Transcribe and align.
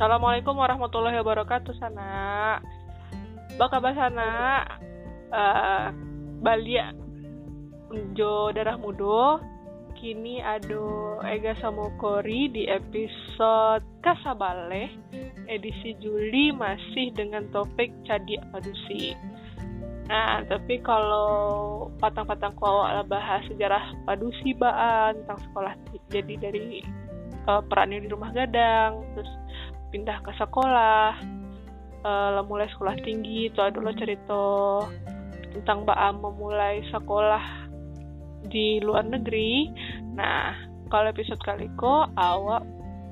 Assalamualaikum 0.00 0.56
warahmatullahi 0.56 1.20
wabarakatuh 1.20 1.76
sana. 1.76 2.56
Baka 3.60 3.84
sana 3.92 4.28
uh, 5.28 5.92
balia 6.40 6.96
unjo 7.92 8.48
darah 8.56 8.80
mudo 8.80 9.44
kini 10.00 10.40
ado 10.40 11.20
Ega 11.20 11.52
Samokori 11.60 12.48
di 12.48 12.64
episode 12.64 13.84
Kasabale 14.00 14.88
edisi 15.44 15.92
Juli 16.00 16.48
masih 16.48 17.12
dengan 17.12 17.44
topik 17.52 17.92
Cadi 18.08 18.40
Padusi. 18.56 19.12
Nah, 20.08 20.40
tapi 20.48 20.80
kalau 20.80 21.92
patang-patang 22.00 22.56
ku 22.56 22.64
awak 22.64 23.04
bahas 23.04 23.44
sejarah 23.52 23.92
Padusi 24.08 24.56
baan 24.56 25.12
tentang 25.28 25.44
sekolah 25.44 25.76
jadi 26.08 26.40
dari 26.40 26.80
uh, 27.44 27.60
perannya 27.68 28.00
di 28.00 28.08
rumah 28.08 28.32
gadang, 28.32 29.04
terus 29.12 29.28
pindah 29.90 30.18
ke 30.22 30.32
sekolah, 30.38 31.18
uh, 32.06 32.40
mulai 32.46 32.70
sekolah 32.70 32.96
tinggi 33.02 33.50
itu 33.50 33.60
adalah 33.60 33.92
cerita 33.98 34.42
tentang 35.50 35.82
Baam 35.82 36.22
memulai 36.22 36.82
sekolah 36.94 37.70
di 38.46 38.80
luar 38.80 39.04
negeri. 39.04 39.68
Nah, 40.14 40.54
kalau 40.88 41.10
episode 41.10 41.42
kali 41.42 41.66
ko 41.76 42.06
awak 42.16 42.62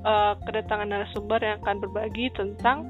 uh, 0.07 0.33
kedatangan 0.47 0.89
narasumber 0.89 1.39
yang 1.43 1.59
akan 1.63 1.77
berbagi 1.83 2.31
tentang 2.33 2.89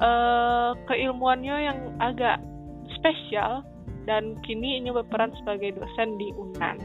uh, 0.00 0.76
keilmuannya 0.86 1.56
yang 1.72 1.78
agak 1.98 2.38
spesial 3.00 3.64
dan 4.04 4.36
kini 4.44 4.80
ini 4.80 4.92
berperan 4.92 5.32
sebagai 5.40 5.80
dosen 5.80 6.20
di 6.20 6.28
Unan. 6.36 6.76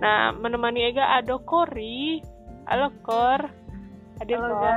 Nah, 0.00 0.34
menemani 0.34 0.90
Ega 0.90 1.22
ada 1.22 1.38
Kori. 1.38 2.18
Halo 2.66 2.90
Kor. 3.02 3.59
Hadir 4.20 4.36
Kor. 4.36 4.76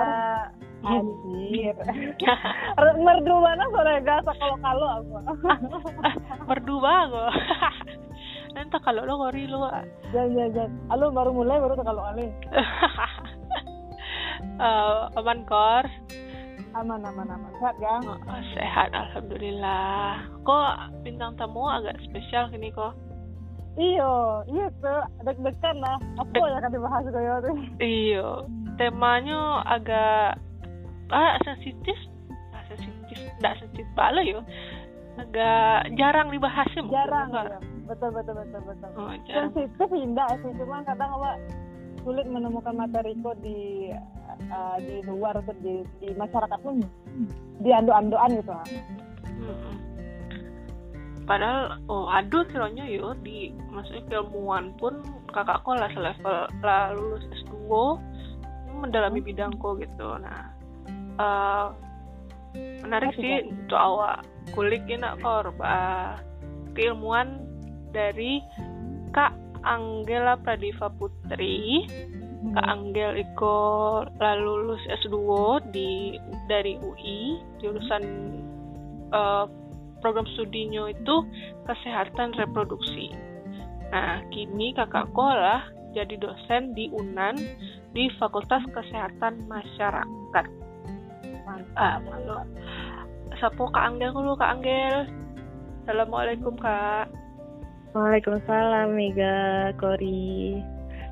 Anjir. 0.84 1.76
Merdu 2.80 3.36
mana 3.40 3.64
sore 3.72 4.00
gasa 4.04 4.32
kalau 4.36 4.56
kalau 4.60 4.88
aku. 5.00 5.16
Merdu 6.48 6.76
banget. 6.80 7.32
Nanti 8.56 8.78
kalau 8.88 9.04
lo 9.04 9.20
kori 9.20 9.48
lo. 9.48 9.68
Jangan 10.16 10.32
jangan 10.32 10.52
jangan. 10.56 10.72
Halo 10.92 11.06
baru 11.12 11.32
mulai 11.36 11.60
baru 11.60 11.76
kalau 11.84 12.04
ale. 12.08 12.32
uh, 14.60 15.12
aman 15.20 15.40
kor. 15.48 15.88
Aman 16.76 17.04
aman 17.04 17.28
aman. 17.32 17.52
Sehat 17.60 17.76
ya? 17.84 18.00
Oh, 18.04 18.44
sehat 18.56 18.90
alhamdulillah. 18.96 20.24
Kok 20.48 21.04
bintang 21.04 21.36
tamu 21.36 21.68
agak 21.68 22.00
spesial 22.08 22.48
kini 22.48 22.72
kok? 22.72 22.96
Iyo, 23.74 24.46
iya 24.52 24.70
tuh 24.84 25.02
deg-degan 25.26 25.82
lah. 25.82 25.98
Apa 26.22 26.46
ya 26.46 26.58
kan 26.62 26.70
dibahas 26.70 27.10
tuh? 27.10 27.58
Iyo, 27.82 28.46
temanya 28.80 29.64
agak 29.68 30.40
ah 31.14 31.38
sensitif, 31.46 31.98
ah, 32.54 32.64
sensitif, 32.72 33.18
tidak 33.40 33.54
sensitif 33.62 33.88
bala 33.94 34.22
yo. 34.26 34.42
Agak 35.20 35.94
jarang 35.94 36.34
dibahas. 36.34 36.70
Jarang 36.74 37.30
ya 37.34 37.62
betul 37.84 38.10
betul 38.16 38.34
betul 38.40 38.62
betul. 38.66 38.90
Oh, 38.96 39.12
sensitif 39.28 39.90
indah 39.92 40.30
sih. 40.42 40.52
Cuma 40.58 40.82
kadang 40.88 41.12
apa 41.20 41.38
sulit 42.04 42.28
menemukan 42.28 42.76
materi 42.76 43.16
kok 43.24 43.40
di 43.40 43.92
uh, 44.52 44.78
di 44.84 45.00
luar 45.08 45.40
atau 45.40 45.56
di, 45.64 45.88
di 46.04 46.12
masyarakat 46.20 46.60
pun 46.60 46.84
di 47.64 47.70
ando-andoan 47.72 48.44
gitu 48.44 48.52
hmm. 48.52 49.76
padahal 51.24 51.80
oh 51.88 52.12
aduh 52.12 52.44
kiranya 52.52 52.84
yo 52.84 53.16
di 53.24 53.56
maksudnya 53.72 54.04
keilmuan 54.12 54.76
pun 54.76 55.00
kakakku 55.32 55.72
lah 55.74 55.88
selevel 55.96 56.52
lah 56.60 56.92
lulus 56.92 57.24
S2 57.48 57.72
mendalami 58.84 59.24
hmm. 59.24 59.28
bidangku 59.32 59.70
gitu 59.80 60.20
nah 60.20 60.52
uh, 61.18 61.68
menarik 62.84 63.16
sih 63.18 63.48
untuk 63.48 63.80
awak 63.80 64.28
kulik 64.54 64.84
ini 64.86 65.08
korba 65.24 66.20
keilmuan 66.76 67.42
dari 67.94 68.42
Kak 69.14 69.34
Anggela 69.64 70.36
Pradiva 70.42 70.90
Putri. 70.92 71.86
Hmm. 71.88 72.52
Kak 72.58 72.68
Anggel 72.68 73.24
Iko 73.24 74.04
lalu 74.20 74.44
lulus 74.44 74.84
S2 75.06 75.16
di 75.72 76.20
dari 76.52 76.76
UI 76.82 77.40
jurusan 77.64 78.04
uh, 79.16 79.48
program 80.04 80.28
studinya 80.36 80.92
itu 80.92 81.24
kesehatan 81.64 82.36
reproduksi. 82.36 83.16
Nah, 83.94 84.20
kini 84.34 84.76
kakak 84.76 85.08
lah 85.16 85.64
jadi 85.94 86.18
dosen 86.18 86.74
di 86.74 86.90
UNAN 86.90 87.38
di 87.94 88.10
Fakultas 88.18 88.66
Kesehatan 88.74 89.46
Masyarakat. 89.46 90.46
Ah, 91.78 92.02
malu. 92.02 92.42
Sapo 93.38 93.70
Kak 93.70 93.94
Anggel 93.94 94.10
dulu 94.10 94.34
Kak 94.34 94.58
Anggel. 94.58 95.06
Assalamualaikum 95.86 96.58
Kak. 96.58 97.14
Waalaikumsalam 97.94 98.98
Mega 98.98 99.70
Kori. 99.78 100.58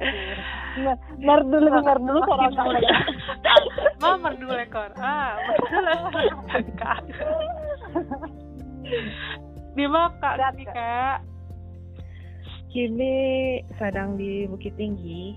Mer 1.22 1.46
dulu, 1.46 1.70
mer 1.70 2.00
dulu 2.02 2.20
kali. 2.26 2.50
Ma 4.02 4.18
mer 4.24 4.34
dulu 4.40 4.54
ekor. 4.58 4.90
Ah, 4.98 5.38
mer 6.50 6.64
kak. 6.80 7.06
Di 9.78 9.86
mana 9.86 10.10
kak? 10.18 10.58
Di 10.58 10.66
kak. 10.66 11.31
Kini 12.72 13.60
sedang 13.76 14.16
di 14.16 14.48
Bukit 14.48 14.80
Tinggi. 14.80 15.36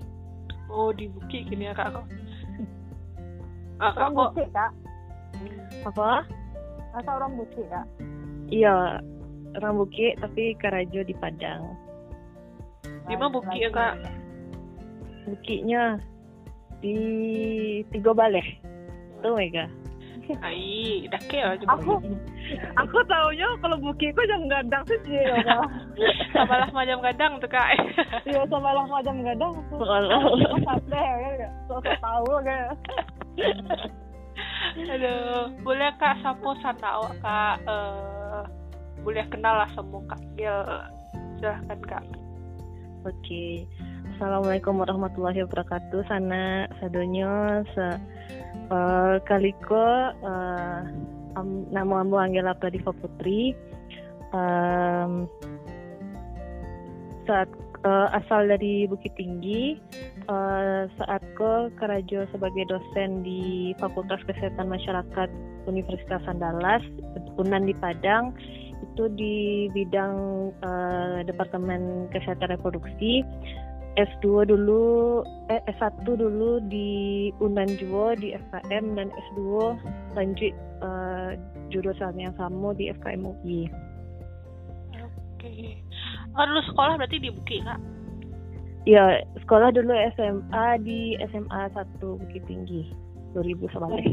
Oh 0.71 0.95
di 0.95 1.11
Bukit 1.11 1.51
kini 1.51 1.67
ya 1.67 1.75
kak 1.75 1.91
kok. 1.91 2.07
Ah, 3.83 3.91
kak 3.91 4.15
kok. 4.15 4.31
Bukit 4.31 4.49
kak. 4.55 4.71
Apa? 5.83 6.23
Masa 6.95 7.09
orang 7.11 7.35
Bukit 7.35 7.67
kak? 7.67 7.83
Iya, 8.47 9.03
orang 9.59 9.75
Bukit 9.83 10.15
tapi 10.23 10.55
Karajo 10.55 11.03
di 11.03 11.11
Padang. 11.11 11.75
Di 13.03 13.19
mana 13.19 13.35
Bukit 13.35 13.59
ya 13.59 13.67
kak? 13.67 13.99
Bukitnya 15.27 15.99
di 16.79 16.95
Tiga 17.91 18.15
Baleh. 18.15 18.47
Tuh 19.19 19.35
Mega. 19.35 19.67
Ai, 20.47 21.03
dah 21.11 21.19
ke 21.27 21.37
Aku 21.67 21.99
aku 22.77 22.97
taunya 23.09 23.47
kalau 23.63 23.77
bukit 23.79 24.13
kok 24.13 24.27
jam 24.29 24.45
gadang 24.45 24.83
sih 24.85 24.99
sih 25.07 25.17
ya. 25.29 25.59
Samalah 26.33 26.69
macam 26.71 26.99
gadang 27.01 27.33
tuh 27.41 27.49
kak. 27.49 27.69
Iya, 28.27 28.41
samalah 28.47 28.85
macam 28.85 29.15
gadang. 29.23 29.53
Kalau 29.79 30.21
sate 30.65 31.03
ya, 31.41 31.49
so 31.67 31.79
tahu 31.81 32.31
kayak. 32.43 32.73
Aduh, 34.91 35.47
boleh 35.63 35.89
kak 35.95 36.19
sana 36.19 36.87
awak 36.99 37.15
kak 37.23 37.55
uh, 37.69 38.43
boleh 39.05 39.23
kenal 39.29 39.61
lah 39.63 39.69
semua 39.77 40.01
Kak 40.09 40.21
Gil. 40.35 40.59
Silahkan 41.37 41.79
Kak. 41.85 42.03
Oke. 43.05 43.69
Assalamualaikum 44.17 44.81
warahmatullahi 44.81 45.45
wabarakatuh. 45.45 46.09
Sana 46.09 46.65
sadonyo 46.81 47.61
se 47.77 47.87
uh, 48.73 49.15
kaliko 49.29 50.09
uh, 50.25 50.81
um, 51.35 51.67
nama 51.71 52.03
ambu 52.03 52.17
Anggela 52.19 52.57
Pradiva 52.57 52.91
Putri. 52.95 53.53
Um, 54.35 55.29
saat 57.25 57.49
uh, 57.85 58.07
asal 58.17 58.49
dari 58.49 58.89
Bukit 58.89 59.13
Tinggi 59.15 59.77
uh, 60.27 60.89
saat 60.99 61.21
ke 61.37 61.51
Karajo 61.77 62.25
sebagai 62.33 62.65
dosen 62.69 63.21
di 63.21 63.73
Fakultas 63.77 64.19
Kesehatan 64.25 64.67
Masyarakat 64.69 65.29
Universitas 65.69 66.21
Andalas 66.29 66.81
Unan 67.35 67.65
di 67.67 67.75
Padang 67.77 68.33
itu 68.75 69.05
di 69.15 69.67
bidang 69.71 70.15
uh, 70.63 71.19
Departemen 71.23 72.07
Kesehatan 72.11 72.53
Reproduksi. 72.59 73.23
S2 73.95 74.51
dulu, 74.51 75.23
eh, 75.47 75.63
S1 75.71 76.03
dulu 76.03 76.59
di 76.67 77.31
Unan 77.39 77.71
Juwo 77.79 78.11
di 78.19 78.35
FKM 78.35 78.99
dan 78.99 79.07
S2 79.31 79.39
lanjut 80.19 80.53
uh, 80.83 81.31
jurusan 81.71 82.19
yang 82.19 82.35
sama 82.35 82.75
di 82.75 82.91
FKM 82.91 83.23
UI. 83.23 83.71
Oke. 84.99 85.79
Oh, 86.35 86.43
dulu 86.43 86.61
sekolah 86.67 86.99
berarti 86.99 87.23
di 87.23 87.31
Bukit, 87.31 87.63
Kak? 87.63 87.79
Iya, 88.85 89.23
sekolah 89.41 89.73
dulu 89.73 89.95
SMA 90.13 90.67
di 90.83 91.15
SMA 91.31 91.61
1 91.73 91.97
Bukit 92.03 92.43
Tinggi 92.45 92.91
2000 93.33 93.73
Sebalik. 93.73 94.11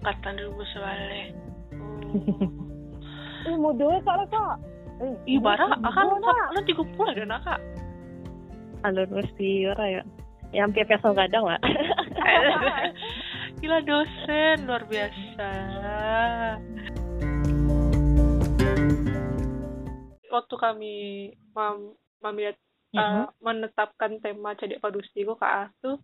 Kata 0.00 0.28
2000 0.34 0.72
Sebalik. 0.72 1.28
Oh. 1.76 2.64
Eh, 3.44 3.56
mau 3.62 3.76
dua 3.76 4.00
kak 4.02 4.26
kak. 4.32 4.56
Eh, 5.02 5.36
Ibarat 5.36 5.78
akan 5.82 6.04
lo 6.54 6.60
tiga 6.64 6.82
puluh 6.94 7.12
ada 7.12 7.38
kak. 7.42 7.60
Alur 8.84 9.08
mesti 9.08 9.64
ora 9.72 10.00
ya. 10.00 10.02
Yang 10.52 10.84
biasa 10.84 11.16
kadang 11.16 11.44
lah. 11.48 11.60
Gila 13.64 13.80
dosen 13.80 14.68
luar 14.68 14.84
biasa. 14.84 15.50
Waktu 20.28 20.54
kami 20.60 20.94
mam 21.56 21.96
mami 22.20 22.48
uh, 22.48 22.52
uh-huh. 22.96 23.26
menetapkan 23.40 24.20
tema 24.20 24.52
cedek 24.56 24.84
padusi 24.84 25.24
kok 25.24 25.40
kak 25.40 25.72
tuh 25.80 25.96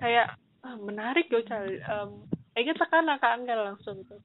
kayak 0.00 0.36
ah, 0.66 0.76
menarik 0.76 1.30
yo 1.32 1.40
cal 1.46 1.64
um, 1.64 2.28
eh 2.52 2.62
kita 2.66 2.84
kan 2.90 3.08
kak 3.16 3.32
Angel 3.40 3.64
langsung 3.64 4.02
gitu 4.04 4.20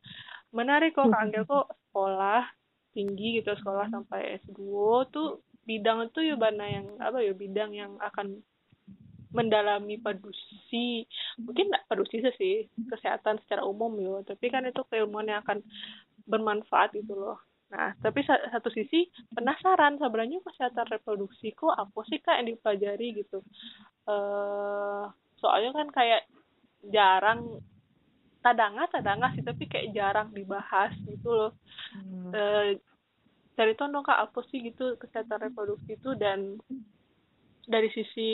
menarik 0.52 0.98
kok 0.98 1.08
kak 1.08 1.24
Angel 1.30 1.48
kok 1.48 1.72
sekolah 1.90 2.44
tinggi 2.92 3.40
gitu 3.40 3.54
sekolah 3.56 3.88
sampai 3.94 4.42
S2 4.44 4.60
tuh 5.14 5.40
bidang 5.68 6.08
itu 6.08 6.20
ya 6.24 6.36
bana 6.40 6.64
yang 6.64 6.88
apa 7.04 7.20
ya 7.20 7.36
bidang 7.36 7.76
yang 7.76 8.00
akan 8.00 8.40
mendalami 9.36 10.00
padusi 10.00 11.04
mungkin 11.36 11.68
nggak 11.68 11.86
padusi 11.92 12.24
sih 12.40 12.72
kesehatan 12.88 13.44
secara 13.44 13.68
umum 13.68 13.92
yo 14.00 14.24
tapi 14.24 14.48
kan 14.48 14.64
itu 14.64 14.80
keilmuan 14.88 15.28
yang 15.28 15.44
akan 15.44 15.60
bermanfaat 16.24 16.96
gitu 16.96 17.14
loh. 17.16 17.38
Nah 17.68 17.92
tapi 18.00 18.24
satu 18.24 18.72
sisi 18.72 19.12
penasaran 19.36 20.00
sebenarnya 20.00 20.40
kesehatan 20.48 20.88
reproduksi 20.88 21.52
kok 21.52 21.76
apa 21.76 22.00
sih 22.08 22.24
kak 22.24 22.40
yang 22.40 22.56
dipelajari 22.56 23.08
gitu? 23.20 23.44
Uh, 24.08 25.12
soalnya 25.44 25.76
kan 25.76 25.88
kayak 25.92 26.24
jarang 26.88 27.60
tadanga 28.40 28.88
tadanga 28.88 29.28
sih 29.36 29.44
tapi 29.44 29.68
kayak 29.68 29.92
jarang 29.92 30.32
dibahas 30.32 30.96
gitu 31.04 31.28
loh. 31.28 31.52
Hmm. 31.92 32.32
uh, 32.32 32.72
dari 33.58 33.74
itu 33.74 33.84
dong 33.90 34.06
kak 34.06 34.22
apa 34.22 34.40
sih 34.54 34.62
gitu 34.62 35.02
kesehatan 35.02 35.50
reproduksi 35.50 35.98
itu 35.98 36.14
dan 36.14 36.62
dari 37.68 37.90
sisi 37.90 38.30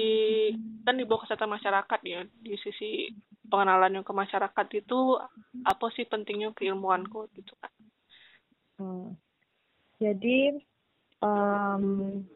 kan 0.84 1.00
di 1.00 1.08
bawah 1.08 1.24
kesehatan 1.24 1.56
masyarakat 1.56 2.00
ya 2.04 2.22
di 2.44 2.54
sisi 2.60 3.08
pengenalan 3.48 3.98
yang 3.98 4.06
ke 4.06 4.12
masyarakat 4.12 4.68
itu 4.75 5.00
apa 5.64 5.86
sih 5.96 6.04
pentingnya 6.06 6.52
keilmuanku 6.52 7.31
gitu 7.40 7.56
kan 7.58 7.72
hmm. 8.84 9.10
jadi 10.04 10.60
um, 11.24 12.28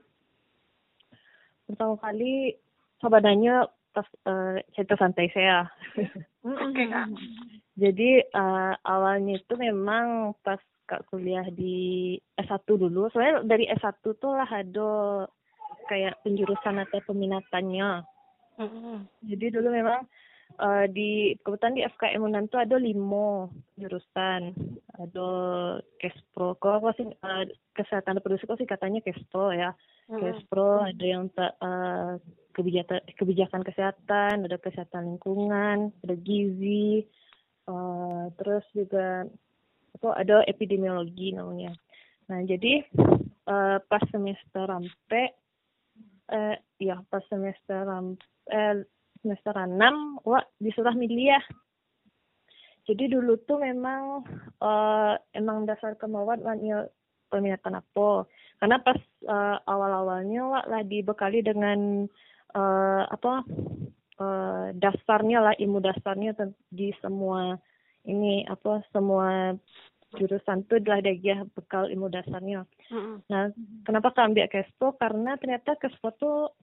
pertama 1.67 1.99
kali 1.99 2.55
sebenarnya 3.03 3.67
uh, 3.99 4.55
cerita 4.73 4.95
santai 4.95 5.27
saya 5.35 5.67
oke 6.47 6.71
okay, 6.71 6.87
kak 6.87 7.11
jadi 7.77 8.25
uh, 8.33 8.73
awalnya 8.81 9.37
itu 9.37 9.53
memang 9.53 10.33
pas 10.41 10.57
kak 10.89 11.05
kuliah 11.13 11.45
di 11.53 12.17
S1 12.39 12.65
dulu 12.65 13.11
soalnya 13.13 13.45
dari 13.45 13.69
S1 13.69 14.01
tuh 14.01 14.33
lah 14.33 14.49
ada 14.49 14.91
kayak 15.87 16.19
penjurusan 16.25 16.83
atau 16.83 16.99
peminatannya. 17.07 18.03
Mm-hmm. 18.57 18.97
Jadi 19.29 19.45
dulu 19.53 19.69
memang 19.69 20.03
uh, 20.59 20.85
di 20.89 21.37
kebetulan 21.45 21.77
di 21.77 21.85
FKM 21.85 22.21
Unan 22.25 22.45
tuh 22.51 22.59
ada 22.65 22.75
lima 22.81 23.47
jurusan. 23.79 24.57
Ada 24.97 25.29
Kespro, 26.01 26.57
kalau 26.57 26.89
sih 26.97 27.05
uh, 27.05 27.45
kesehatan 27.77 28.17
reproduksi 28.17 28.49
kok 28.49 28.57
sih 28.57 28.65
katanya 28.65 28.99
Kespro 29.05 29.53
ya. 29.53 29.71
Mm-hmm. 30.09 30.21
Kespro 30.23 30.81
ada 30.81 31.05
yang 31.05 31.29
tak 31.35 31.53
uh, 31.61 32.17
kebijakan 32.57 33.05
kebijakan 33.13 33.61
kesehatan, 33.61 34.49
ada 34.49 34.57
kesehatan 34.57 35.15
lingkungan, 35.15 35.93
ada 36.01 36.15
gizi, 36.17 37.05
uh, 37.67 38.31
terus 38.39 38.63
juga 38.73 39.27
apa 39.97 40.09
ada 40.17 40.43
epidemiologi 40.47 41.35
namanya. 41.35 41.75
Nah 42.27 42.43
jadi 42.43 42.83
uh, 43.47 43.77
pas 43.87 44.03
semester 44.11 44.67
sampai 44.67 45.31
eh, 46.31 46.55
ya 46.79 46.99
pas 47.07 47.23
semester 47.31 47.87
eh, 48.51 48.83
semester 49.23 49.55
enam 49.55 50.19
wah 50.27 50.43
disuruh 50.59 50.93
milih 50.93 51.35
ya 51.35 51.41
jadi 52.87 53.11
dulu 53.11 53.35
tuh 53.43 53.59
memang 53.59 54.23
uh, 54.63 55.19
emang 55.35 55.67
dasar 55.67 55.99
kemauan 55.99 56.39
wanita 56.39 56.87
peminatan 57.27 57.83
apa 57.83 58.23
karena 58.63 58.79
pas 58.79 58.99
uh, 59.27 59.59
awal-awalnya 59.67 60.41
wah 60.47 60.63
lah 60.63 60.81
dibekali 60.87 61.43
dengan 61.43 62.07
uh, 62.55 63.03
apa 63.11 63.43
uh, 64.21 64.73
dasarnya 64.75 65.39
lah 65.41 65.53
ilmu 65.57 65.79
dasarnya 65.81 66.33
di 66.69 66.93
semua 67.01 67.57
ini 68.07 68.47
apa 68.47 68.81
semua 68.95 69.55
jurusan 70.15 70.63
itu 70.63 70.79
adalah 70.79 71.03
dia 71.03 71.43
bekal 71.51 71.91
ilmu 71.91 72.07
dasarnya. 72.07 72.63
Mm-hmm. 72.87 73.15
Nah, 73.27 73.51
kenapa 73.83 74.15
kau 74.15 74.23
ambil 74.23 74.47
Kespo? 74.47 74.95
Karena 74.95 75.35
ternyata 75.35 75.75
Kespo 75.75 76.15
tuh 76.15 76.55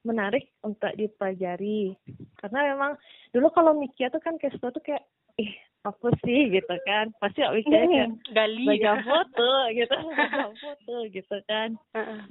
menarik 0.00 0.48
untuk 0.64 0.96
dipelajari. 0.96 1.92
Karena 2.40 2.72
memang 2.72 2.96
dulu 3.36 3.52
kalau 3.52 3.76
mikir 3.76 4.08
tuh 4.08 4.22
kan 4.24 4.40
Kespo 4.40 4.72
tuh 4.72 4.80
kayak, 4.80 5.04
ih 5.36 5.52
apa 5.84 6.08
sih 6.24 6.48
gitu 6.50 6.74
kan? 6.88 7.12
Pasti 7.20 7.44
mikirnya 7.44 7.86
kayak 7.86 8.10
gali 8.32 8.64
baca 8.64 8.92
foto 9.04 9.50
gitu, 9.76 9.96
baca 10.16 10.46
foto 10.56 10.94
gitu 11.12 11.36
kan. 11.44 11.68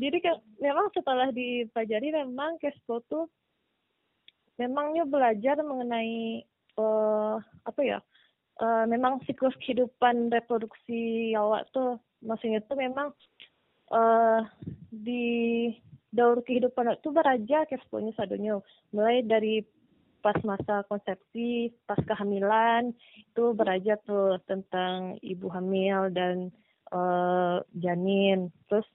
Jadi 0.01 0.17
kan 0.17 0.35
memang 0.57 0.89
setelah 0.97 1.29
dipelajari 1.29 2.09
memang 2.09 2.57
Kespo 2.57 3.05
tuh 3.05 3.29
memangnya 4.55 5.03
belajar 5.07 5.59
mengenai 5.61 6.43
uh, 6.79 7.39
apa 7.67 7.81
ya? 7.83 7.99
uh, 8.61 8.85
memang 8.87 9.19
siklus 9.27 9.55
kehidupan 9.63 10.31
reproduksi 10.31 11.33
awak 11.35 11.67
tuh 11.75 11.99
maksudnya 12.23 12.63
tuh 12.63 12.77
memang 12.79 13.11
uh, 13.91 14.41
di 14.91 15.69
daur 16.15 16.39
kehidupan 16.47 16.95
itu 16.95 17.11
beraja 17.11 17.67
kesponya 17.67 18.15
sadunya 18.15 18.55
mulai 18.95 19.19
dari 19.25 19.59
pas 20.23 20.37
masa 20.41 20.81
konsepsi 20.89 21.69
pas 21.85 21.99
kehamilan 22.01 22.95
itu 23.19 23.53
beraja 23.53 23.99
tuh 24.07 24.41
tentang 24.49 25.21
ibu 25.21 25.51
hamil 25.53 26.09
dan 26.09 26.49
uh, 26.89 27.61
janin 27.77 28.49
terus 28.65 28.87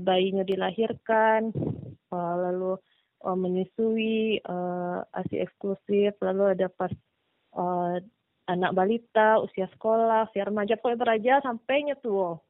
bayinya 0.00 0.40
dilahirkan 0.48 1.52
uh, 2.08 2.34
lalu 2.48 2.80
uh, 3.26 3.34
menyusui 3.34 4.38
uh, 4.46 5.02
asi 5.10 5.42
eksklusif 5.42 6.14
lalu 6.22 6.54
ada 6.54 6.70
pas 6.70 6.92
uh, 7.58 7.98
anak 8.46 8.72
balita, 8.78 9.42
usia 9.42 9.66
sekolah, 9.74 10.30
usia 10.30 10.46
remaja, 10.46 10.78
pokoknya 10.78 11.02
beraja 11.02 11.34
sampai 11.42 11.90
nyetuo. 11.90 12.46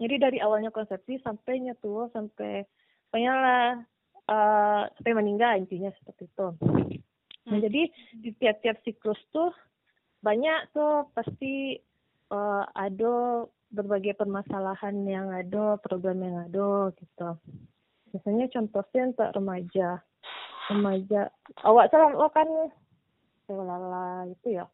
Jadi 0.00 0.14
dari 0.16 0.38
awalnya 0.40 0.72
konsepsi 0.72 1.20
sampai 1.20 1.60
nyetuo, 1.60 2.08
sampai 2.16 2.64
pokoknya 3.12 3.32
lah 3.36 3.68
uh, 4.32 4.82
sampai 4.96 5.12
meninggal 5.12 5.60
intinya 5.60 5.92
seperti 6.00 6.24
itu. 6.24 6.48
Nah 7.50 7.56
hmm. 7.60 7.64
jadi 7.68 7.82
di 8.16 8.30
tiap-tiap 8.40 8.80
siklus 8.80 9.20
tuh 9.28 9.52
banyak 10.24 10.72
tuh 10.72 11.04
pasti 11.12 11.76
uh, 12.32 12.64
ada 12.72 13.44
berbagai 13.70 14.16
permasalahan 14.16 14.96
yang 15.04 15.28
ada, 15.30 15.76
program 15.84 16.24
yang 16.24 16.36
ada 16.48 16.96
gitu. 16.96 17.30
Misalnya 18.10 18.46
contohnya 18.50 19.02
untuk 19.10 19.30
remaja. 19.36 19.88
Remaja, 20.70 21.20
awak 21.66 21.90
salah, 21.90 22.14
oh 22.14 22.30
kan, 22.30 22.46
lala 23.50 24.30
itu 24.30 24.54
ya, 24.54 24.70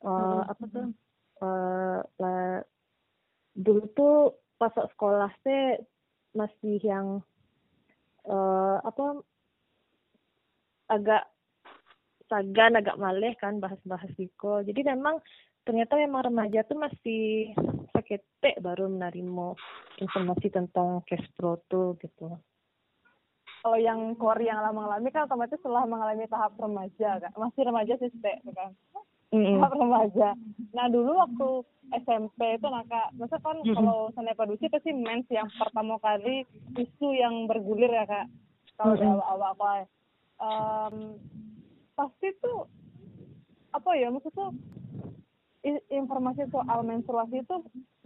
uh, 0.00 0.40
apa 0.48 0.64
tuh 0.72 0.88
uh, 1.44 2.00
lah, 2.16 2.64
dulu 3.52 3.84
tuh 3.92 4.16
pas 4.56 4.72
sekolah 4.72 5.28
teh 5.44 5.80
masih 6.36 6.80
yang 6.84 7.20
uh, 8.28 8.80
apa 8.84 9.20
agak 10.92 11.24
sagan 12.28 12.76
agak 12.80 13.00
maleh 13.00 13.32
kan 13.40 13.60
bahas-bahas 13.60 14.08
Diko 14.16 14.60
jadi 14.64 14.96
memang 14.96 15.20
ternyata 15.66 15.98
memang 15.98 16.32
remaja 16.32 16.64
tuh 16.64 16.78
masih 16.78 17.52
sakit 17.92 18.22
baru 18.60 18.86
menerima 18.86 19.56
informasi 20.00 20.46
tentang 20.52 21.02
cash 21.08 21.26
pro 21.34 21.58
tuh 21.66 21.96
gitu 22.00 22.36
kalau 23.66 23.82
yang 23.82 24.14
core 24.14 24.46
yang 24.46 24.62
lama 24.62 24.78
mengalami 24.78 25.10
kan 25.10 25.26
otomatis 25.26 25.58
setelah 25.58 25.82
mengalami 25.90 26.22
tahap 26.30 26.54
remaja 26.54 27.18
kan 27.18 27.34
masih 27.34 27.66
remaja 27.66 27.98
sih 27.98 28.14
kan 28.54 28.70
mm 29.34 29.42
-hmm. 29.42 29.74
remaja. 29.74 30.28
Nah 30.70 30.86
dulu 30.86 31.18
waktu 31.18 31.48
SMP 32.06 32.58
itu 32.58 32.66
nah 32.70 32.86
kak, 32.86 33.10
masa 33.18 33.42
kan 33.42 33.58
mm 33.58 33.66
-hmm. 33.66 33.74
kalau 33.74 33.98
sana 34.14 34.38
produksi 34.38 34.70
pasti 34.70 34.94
mens 34.94 35.26
yang 35.34 35.50
pertama 35.58 35.98
kali 35.98 36.46
isu 36.78 37.08
yang 37.10 37.50
bergulir 37.50 37.90
ya 37.90 38.06
kak. 38.06 38.26
Kalau 38.78 38.94
mm 38.94 39.02
-hmm. 39.02 39.02
di 39.02 39.06
awal-awal 39.10 39.50
apa, 39.58 39.72
um, 40.38 40.96
pasti 41.98 42.28
tuh 42.38 42.70
apa 43.74 43.90
ya 43.98 44.14
maksudnya 44.14 44.54
informasi 45.90 46.46
soal 46.54 46.86
menstruasi 46.86 47.42
itu 47.42 47.56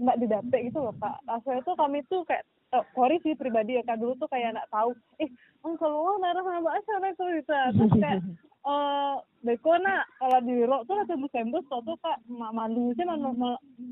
nggak 0.00 0.18
didapet 0.24 0.72
gitu 0.72 0.80
loh 0.80 0.96
kak. 0.96 1.20
Asalnya 1.28 1.60
tuh 1.68 1.76
kami 1.76 2.00
tuh 2.08 2.24
kayak 2.24 2.48
oh, 2.72 2.84
sorry 2.94 3.16
sih 3.22 3.34
pribadi 3.34 3.78
ya 3.78 3.82
kak. 3.82 3.98
Dulu 3.98 4.16
tuh 4.18 4.30
kayak 4.30 4.56
nggak 4.56 4.70
tahu. 4.70 4.94
Eh 5.18 5.30
kalau 5.76 6.18
nara 6.18 6.40
sama 6.42 6.70
acara 6.78 7.06
itu 7.12 7.24
gitu 7.40 7.52
terus 7.52 7.92
kayak 8.00 8.18
eh 8.60 9.14
beko 9.40 9.72
nak 9.80 10.04
kalau 10.20 10.38
di 10.44 10.68
rok 10.68 10.84
tuh 10.84 11.00
tembus 11.08 11.32
tembus 11.32 11.64
tuh 11.66 11.82
tuh 11.82 11.96
kak. 12.00 12.18
Malu 12.30 12.92
sih 12.94 13.04
malu 13.04 13.34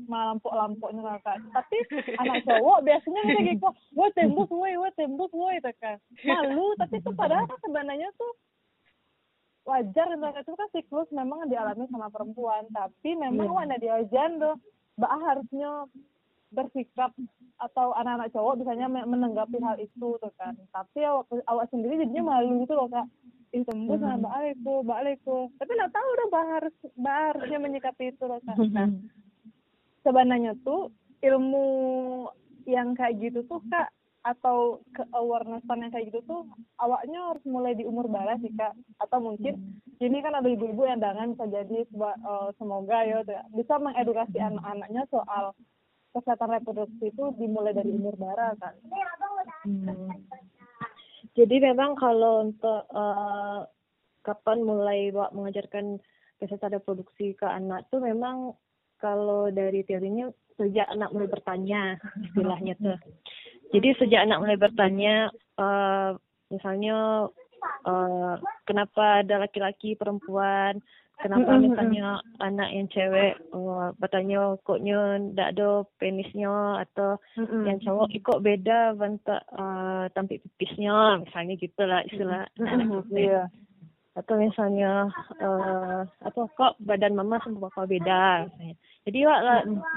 malampok 0.07 0.53
lampoknya 0.53 1.19
kak. 1.25 1.37
Tapi 1.51 1.77
anak 2.21 2.45
cowok 2.47 2.79
biasanya 2.85 3.21
kayak 3.27 3.43
gitu. 3.55 3.69
Gue 3.95 4.07
tembus 4.15 4.49
woi 4.49 4.77
gue 4.77 4.91
tembus 4.95 5.31
woi 5.33 5.59
itu 5.59 5.71
kan 5.81 5.97
malu 6.23 6.75
tapi 6.79 7.01
tuh 7.03 7.13
padahal 7.13 7.49
sebenarnya 7.63 8.09
tuh 8.15 8.31
wajar 9.69 10.09
itu 10.17 10.51
kan 10.57 10.69
siklus 10.73 11.09
memang 11.13 11.45
dialami 11.51 11.85
sama 11.91 12.09
perempuan. 12.09 12.65
Tapi 12.71 13.17
memang 13.17 13.53
yeah. 13.67 13.77
dia 13.77 13.81
diajan 13.83 14.39
tuh. 14.39 14.55
Mbak 14.99 15.15
harusnya 15.23 15.71
bersikap 16.49 17.11
atau 17.59 17.91
anak-anak 17.93 18.31
cowok 18.31 18.63
misalnya 18.63 18.87
menanggapi 18.87 19.57
hal 19.59 19.77
itu 19.77 20.17
tuh 20.17 20.33
kan. 20.39 20.55
Tapi 20.71 20.99
awak, 21.03 21.27
awak 21.45 21.67
sendiri 21.69 21.99
jadinya 21.99 22.35
malu 22.35 22.63
gitu 22.63 22.73
loh 22.73 22.87
kak. 22.87 23.07
Ih 23.49 23.65
tembus 23.65 23.97
hmm. 23.97 24.05
sama 24.05 24.29
balik 24.29 24.57
balik 24.85 25.19
tapi 25.57 25.71
nggak 25.73 25.89
tahu 25.89 26.09
dong 26.21 26.29
bah 26.29 26.45
harus 26.45 26.75
bah 26.93 27.33
harusnya 27.33 27.57
menyikapi 27.57 28.13
itu 28.13 28.23
loh 28.29 28.39
kak. 28.45 28.57
Nah 28.69 28.89
sebenarnya 30.05 30.53
tuh 30.63 30.93
ilmu 31.19 31.67
yang 32.69 32.93
kayak 32.93 33.17
gitu 33.19 33.43
tuh 33.49 33.59
kak 33.67 33.89
atau 34.19 34.83
ke 34.91 35.01
awareness 35.15 35.63
yang 35.65 35.89
kayak 35.89 36.11
gitu 36.11 36.19
tuh 36.27 36.43
awaknya 36.77 37.33
harus 37.33 37.43
mulai 37.47 37.73
di 37.73 37.87
umur 37.87 38.05
bala 38.05 38.37
sih 38.39 38.53
kak. 38.53 38.77
Atau 39.01 39.19
mungkin 39.19 39.57
hmm. 39.57 40.05
ini 40.05 40.17
kan 40.21 40.37
ada 40.37 40.47
ibu-ibu 40.47 40.85
yang 40.85 41.01
dengan 41.01 41.33
bisa 41.33 41.49
jadi 41.49 41.89
uh, 41.97 42.53
semoga 42.61 43.01
ya 43.03 43.25
bisa 43.57 43.81
mengedukasi 43.81 44.37
anak-anaknya 44.37 45.03
soal 45.09 45.57
kesehatan 46.13 46.49
reproduksi 46.59 47.13
itu 47.13 47.23
dimulai 47.37 47.73
dari 47.73 47.93
umur 47.93 48.17
bara 48.17 48.53
kan 48.57 48.73
hmm. 49.65 50.09
jadi 51.37 51.71
memang 51.71 51.93
kalau 51.97 52.49
untuk 52.49 52.81
uh, 52.93 53.65
kapan 54.25 54.65
mulai 54.65 55.13
mengajarkan 55.13 56.01
kesehatan 56.41 56.79
reproduksi 56.79 57.35
ke 57.37 57.45
anak 57.45 57.85
tuh 57.93 58.01
memang 58.01 58.57
kalau 58.99 59.47
dari 59.53 59.85
teorinya 59.87 60.27
sejak 60.59 60.87
anak 60.91 61.09
mulai 61.15 61.29
bertanya 61.31 61.81
istilahnya 62.19 62.73
tuh 62.79 62.97
jadi 63.71 63.89
sejak 64.01 64.21
anak 64.27 64.39
mulai 64.43 64.57
bertanya 64.59 65.15
uh, 65.55 66.17
misalnya 66.49 67.29
uh, 67.85 68.35
kenapa 68.65 69.23
ada 69.23 69.45
laki-laki 69.45 69.95
perempuan 69.95 70.81
kenapa 71.19 71.51
mm-hmm. 71.51 71.63
misalnya 71.67 72.07
anak 72.39 72.69
yang 72.71 72.87
cewek 72.89 73.33
uh, 73.51 73.91
bertanya 73.99 74.55
koknya 74.63 75.19
tidak 75.19 75.47
ada 75.55 75.69
penisnya 75.99 76.55
atau 76.87 77.19
mm-hmm. 77.35 77.63
yang 77.67 77.77
cowok 77.83 78.07
ikut 78.15 78.39
beda 78.39 78.79
bentuk 78.95 79.41
uh, 79.53 80.07
tampik 80.15 80.39
pipisnya 80.47 81.19
misalnya 81.19 81.53
gitulah 81.59 82.01
istilah 82.07 82.43
mm-hmm. 82.55 83.03
yeah. 83.19 83.45
atau 84.15 84.35
misalnya 84.39 85.11
uh, 85.43 86.07
apa 86.23 86.41
kok 86.55 86.79
badan 86.79 87.19
mama 87.19 87.37
sama 87.43 87.67
bapak 87.67 87.91
beda 87.91 88.47
misalnya 88.47 88.75
jadi 89.07 89.19
wak, 89.25 89.41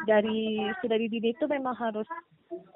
dari 0.09 0.63
sudah 0.81 0.97
di 0.97 1.07
dini 1.11 1.35
itu 1.35 1.45
memang 1.47 1.75
harus 1.75 2.07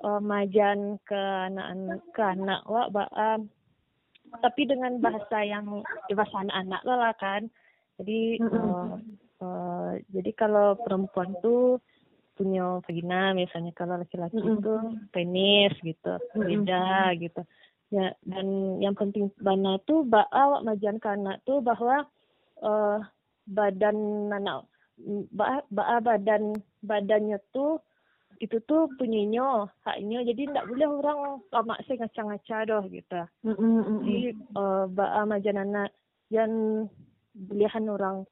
uh, 0.07 0.23
majan 0.23 0.99
ke 1.07 1.23
anak-anak 1.51 2.01
ke 2.15 2.23
anak 2.23 2.61
wak 2.67 2.89
uh, 2.95 3.39
tapi 4.43 4.69
dengan 4.69 4.99
bahasa 4.99 5.43
yang 5.47 5.83
bahasa 6.11 6.37
anak-anak 6.47 6.83
lah 6.87 7.15
kan 7.19 7.51
jadi 7.97 8.21
uh, 8.45 9.01
uh, 9.41 9.91
jadi 10.13 10.31
kalau 10.37 10.77
perempuan 10.77 11.33
tuh 11.41 11.81
punya 12.37 12.85
vagina 12.85 13.33
misalnya 13.33 13.73
kalau 13.73 13.97
laki-laki 13.97 14.37
mm 14.37 14.61
itu 14.61 14.75
penis 15.11 15.73
gitu 15.81 16.21
beda 16.37 17.17
gitu. 17.17 17.41
Ya 17.89 18.13
dan 18.29 18.79
yang 18.83 18.93
penting 18.93 19.33
bana 19.41 19.81
tuh 19.89 20.05
bawa 20.05 20.61
majan 20.61 21.01
ke 21.01 21.09
anak 21.09 21.41
tuh 21.49 21.65
bahwa 21.65 22.05
uh, 22.61 23.01
badan 23.49 24.29
anak 24.29 24.69
ba, 25.33 25.65
ba 25.73 26.03
badan 26.05 26.53
badannya 26.85 27.41
tuh 27.57 27.81
itu 28.37 28.61
tuh 28.69 28.93
punyanya 29.01 29.73
haknya 29.89 30.21
jadi 30.29 30.53
tidak 30.53 30.69
boleh 30.69 30.89
orang 31.01 31.21
lama 31.49 31.75
saya 31.89 32.05
ngaca-ngaca 32.05 32.59
doh 32.69 32.85
gitu. 32.93 33.21
Mm 33.49 33.57
-hmm. 33.57 33.99
jadi 34.05 34.29
uh, 34.53 34.85
ba 34.93 35.25
majan 35.25 35.57
anak. 35.57 35.89
Yang 36.27 36.53
bolehan 37.37 37.85
orang 37.93 38.25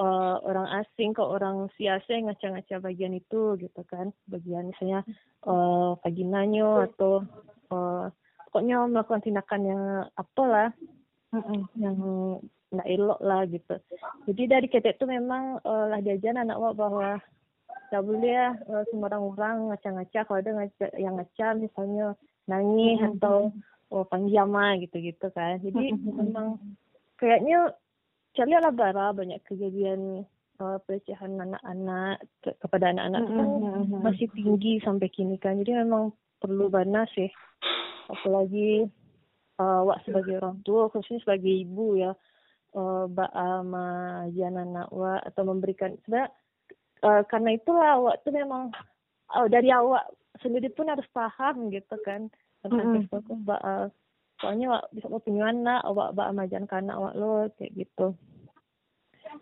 uh, 0.00 0.36
orang 0.42 0.66
asing 0.82 1.12
ke 1.12 1.22
orang 1.22 1.68
siasa 1.76 2.18
ngaca-ngaca 2.24 2.80
bagian 2.80 3.14
itu 3.14 3.60
gitu 3.60 3.82
kan. 3.84 4.10
Bagian 4.26 4.72
misalnya 4.72 5.04
uh, 5.44 5.94
vaginanya 6.00 6.88
atau 6.88 7.22
uh, 7.70 8.08
pokoknya 8.48 8.88
melakukan 8.88 9.22
tindakan 9.22 9.62
yang 9.68 9.82
apalah 10.16 10.72
-mm, 11.30 11.68
yang 11.76 11.96
nggak 12.72 12.88
elok 12.88 13.20
lah 13.24 13.42
gitu. 13.48 13.74
Jadi 14.28 14.42
dari 14.44 14.66
ketek 14.68 15.00
itu 15.00 15.04
memang 15.08 15.60
uh, 15.64 15.84
lah 15.88 16.00
diajar 16.04 16.36
anak 16.36 16.60
wak 16.60 16.74
bahwa 16.76 17.08
tak 17.88 18.04
boleh 18.04 18.28
ya 18.28 18.52
uh, 18.68 18.84
semua 18.92 19.08
orang-orang 19.08 19.72
ngaca-ngaca. 19.72 20.20
Kalau 20.28 20.38
ada 20.40 20.50
ngaca, 20.52 20.86
yang 21.00 21.16
ngaca 21.16 21.46
misalnya 21.56 22.06
nangis 22.44 23.00
mm-hmm. 23.00 23.16
atau 23.16 23.52
oh, 23.88 24.04
panggil 24.04 24.44
ama 24.44 24.76
gitu-gitu 24.80 25.32
kan. 25.32 25.56
Jadi 25.64 25.96
memang 25.96 26.60
kayaknya 27.16 27.72
cari 28.38 28.54
lah 28.54 28.70
bara 28.70 29.10
banyak 29.10 29.42
kejadian 29.42 30.22
uh, 30.62 30.78
pelecehan 30.86 31.34
anak-anak 31.42 32.22
ke, 32.46 32.54
kepada 32.62 32.94
anak-anak 32.94 33.22
mm-hmm. 33.26 33.98
kan 33.98 34.02
masih 34.06 34.30
tinggi 34.30 34.78
sampai 34.86 35.10
kini 35.10 35.34
kan 35.42 35.58
jadi 35.58 35.82
memang 35.82 36.14
perlu 36.38 36.70
bana 36.70 37.02
sih 37.18 37.26
apalagi 38.06 38.86
uh, 39.58 39.82
wak 39.82 40.06
sebagai 40.06 40.38
orang 40.38 40.62
tua 40.62 40.86
khususnya 40.94 41.18
sebagai 41.26 41.50
ibu 41.50 41.98
ya 41.98 42.14
uh, 42.78 43.04
ama 43.34 44.30
anak 44.30 44.86
wa 44.94 45.18
atau 45.26 45.42
memberikan 45.42 45.98
sebenarnya 46.06 46.30
uh, 47.02 47.22
karena 47.26 47.58
itulah 47.58 47.98
awak 47.98 48.22
tuh 48.22 48.30
memang 48.30 48.70
uh, 49.34 49.46
dari 49.50 49.74
awak 49.74 50.06
sendiri 50.38 50.70
pun 50.70 50.86
harus 50.86 51.06
paham 51.10 51.74
gitu 51.74 51.98
kan 52.06 52.30
tentang 52.62 53.02
mm 53.02 53.10
-hmm. 53.10 53.50
uh, 53.50 53.86
soalnya 54.38 54.66
wak 54.78 54.84
bisa 54.94 55.06
mau 55.10 55.22
punya 55.22 55.50
anak 55.50 55.82
awak 55.82 56.14
ba 56.14 56.30
amajan 56.30 56.64
ke 56.70 56.74
anak 56.78 56.94
awak 56.94 57.14
lo 57.18 57.50
kayak 57.58 57.74
gitu. 57.74 58.14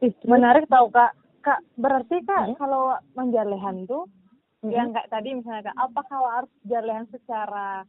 Ih, 0.02 0.12
menarik 0.24 0.66
tau 0.68 0.88
kak. 0.90 1.12
Kak 1.44 1.62
berarti 1.78 2.26
kak 2.26 2.50
hmm? 2.50 2.58
kalau 2.58 2.98
menjalehan 3.14 3.86
tuh 3.86 4.10
hmm? 4.66 4.72
yang 4.74 4.90
kayak 4.90 5.06
tadi 5.12 5.30
misalnya 5.30 5.70
kak 5.70 5.78
apakah 5.78 6.18
harus 6.42 6.52
jalehan 6.66 7.06
secara 7.14 7.86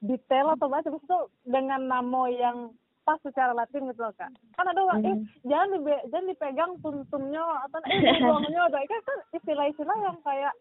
detail 0.00 0.56
atau 0.56 0.72
bahasa 0.72 0.88
itu 0.88 1.18
dengan 1.44 1.84
nama 1.84 2.22
yang 2.32 2.72
pas 3.02 3.18
secara 3.20 3.52
latin 3.52 3.92
gitu 3.92 4.00
loh 4.00 4.14
kak? 4.16 4.32
Kan 4.56 4.66
ada 4.70 4.80
orang 4.80 5.04
eh 5.04 5.16
jangan 5.44 5.68
di 5.74 5.78
jangan 6.08 6.26
dipegang 6.32 6.72
tuntunnya 6.80 7.44
atau 7.68 7.78
eh 7.84 8.00
buangnya 8.24 8.60
udah 8.72 8.82
kan 8.88 9.00
kan 9.04 9.18
istilah-istilah 9.36 9.98
yang 10.00 10.18
kayak 10.24 10.54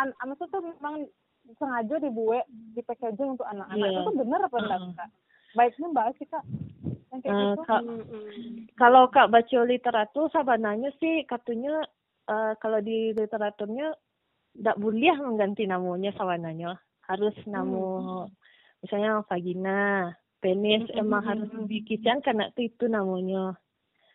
an 0.00 0.12
tuh 0.38 0.60
memang 0.60 1.08
sengaja 1.56 1.96
dibuat 2.02 2.44
di 2.50 2.82
packaging 2.82 3.38
untuk 3.38 3.46
anak-anak 3.46 3.88
yeah. 3.88 4.02
itu 4.02 4.10
benar 4.18 4.40
apa 4.42 4.56
enggak 4.58 4.80
uh. 4.80 4.92
kak 4.96 5.10
baiknya 5.56 5.86
mbak 5.88 6.06
sih 6.20 6.26
kak 6.28 6.44
uh, 7.24 7.54
kak, 7.64 7.82
kalau 8.76 9.08
kak 9.08 9.30
baca 9.32 9.58
literatur 9.64 10.28
sabananya 10.28 10.92
sih 11.00 11.24
katanya 11.24 11.80
uh, 12.28 12.52
kalau 12.60 12.82
di 12.84 13.16
literaturnya 13.16 13.96
tidak 14.56 14.76
boleh 14.76 15.16
mengganti 15.20 15.64
namanya 15.64 16.12
sawananya 16.16 16.76
harus 17.08 17.36
namu 17.48 18.02
hmm. 18.02 18.26
misalnya 18.84 19.24
vagina 19.28 20.12
penis 20.40 20.84
mm 20.84 20.92
-hmm. 20.92 21.00
emang 21.00 21.22
harus 21.24 21.48
dibikin 21.64 22.20
karena 22.20 22.52
itu 22.52 22.68
itu 22.68 22.84
namanya 22.90 23.56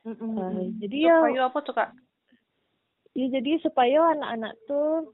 mm 0.05 0.13
-hmm. 0.13 0.37
uh, 0.37 0.65
jadi 0.77 0.97
ya 1.01 1.15
supaya 1.25 1.41
apa 1.49 1.59
tuh 1.65 1.73
kak 1.73 1.89
ya 3.17 3.25
jadi 3.27 3.51
supaya 3.65 3.99
anak-anak 4.15 4.53
tuh 4.69 5.11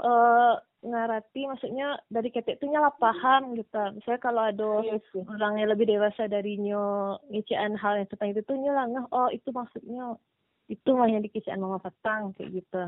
uh, 0.00 0.54
ngarati 0.82 1.46
maksudnya 1.46 1.94
dari 2.10 2.34
ketek 2.34 2.58
tuh 2.58 2.66
nyala 2.66 2.90
paham 2.98 3.54
gitu. 3.54 3.78
Misalnya 3.94 4.20
kalau 4.20 4.42
ada 4.42 4.70
yes, 4.82 4.98
yes. 5.14 5.26
orang 5.30 5.62
yang 5.62 5.70
lebih 5.70 5.86
dewasa 5.86 6.26
darinya 6.26 7.14
ngician 7.30 7.78
hal 7.78 8.02
yang 8.02 8.08
tentang 8.10 8.34
itu 8.34 8.42
tuh 8.42 8.58
nyala 8.58 8.90
ngeh 8.90 9.06
oh 9.14 9.30
itu 9.30 9.48
maksudnya 9.54 10.18
itu 10.66 10.90
mah 10.90 11.06
yang 11.06 11.22
dikician 11.22 11.62
mama 11.62 11.78
petang 11.78 12.34
kayak 12.34 12.50
gitu. 12.62 12.82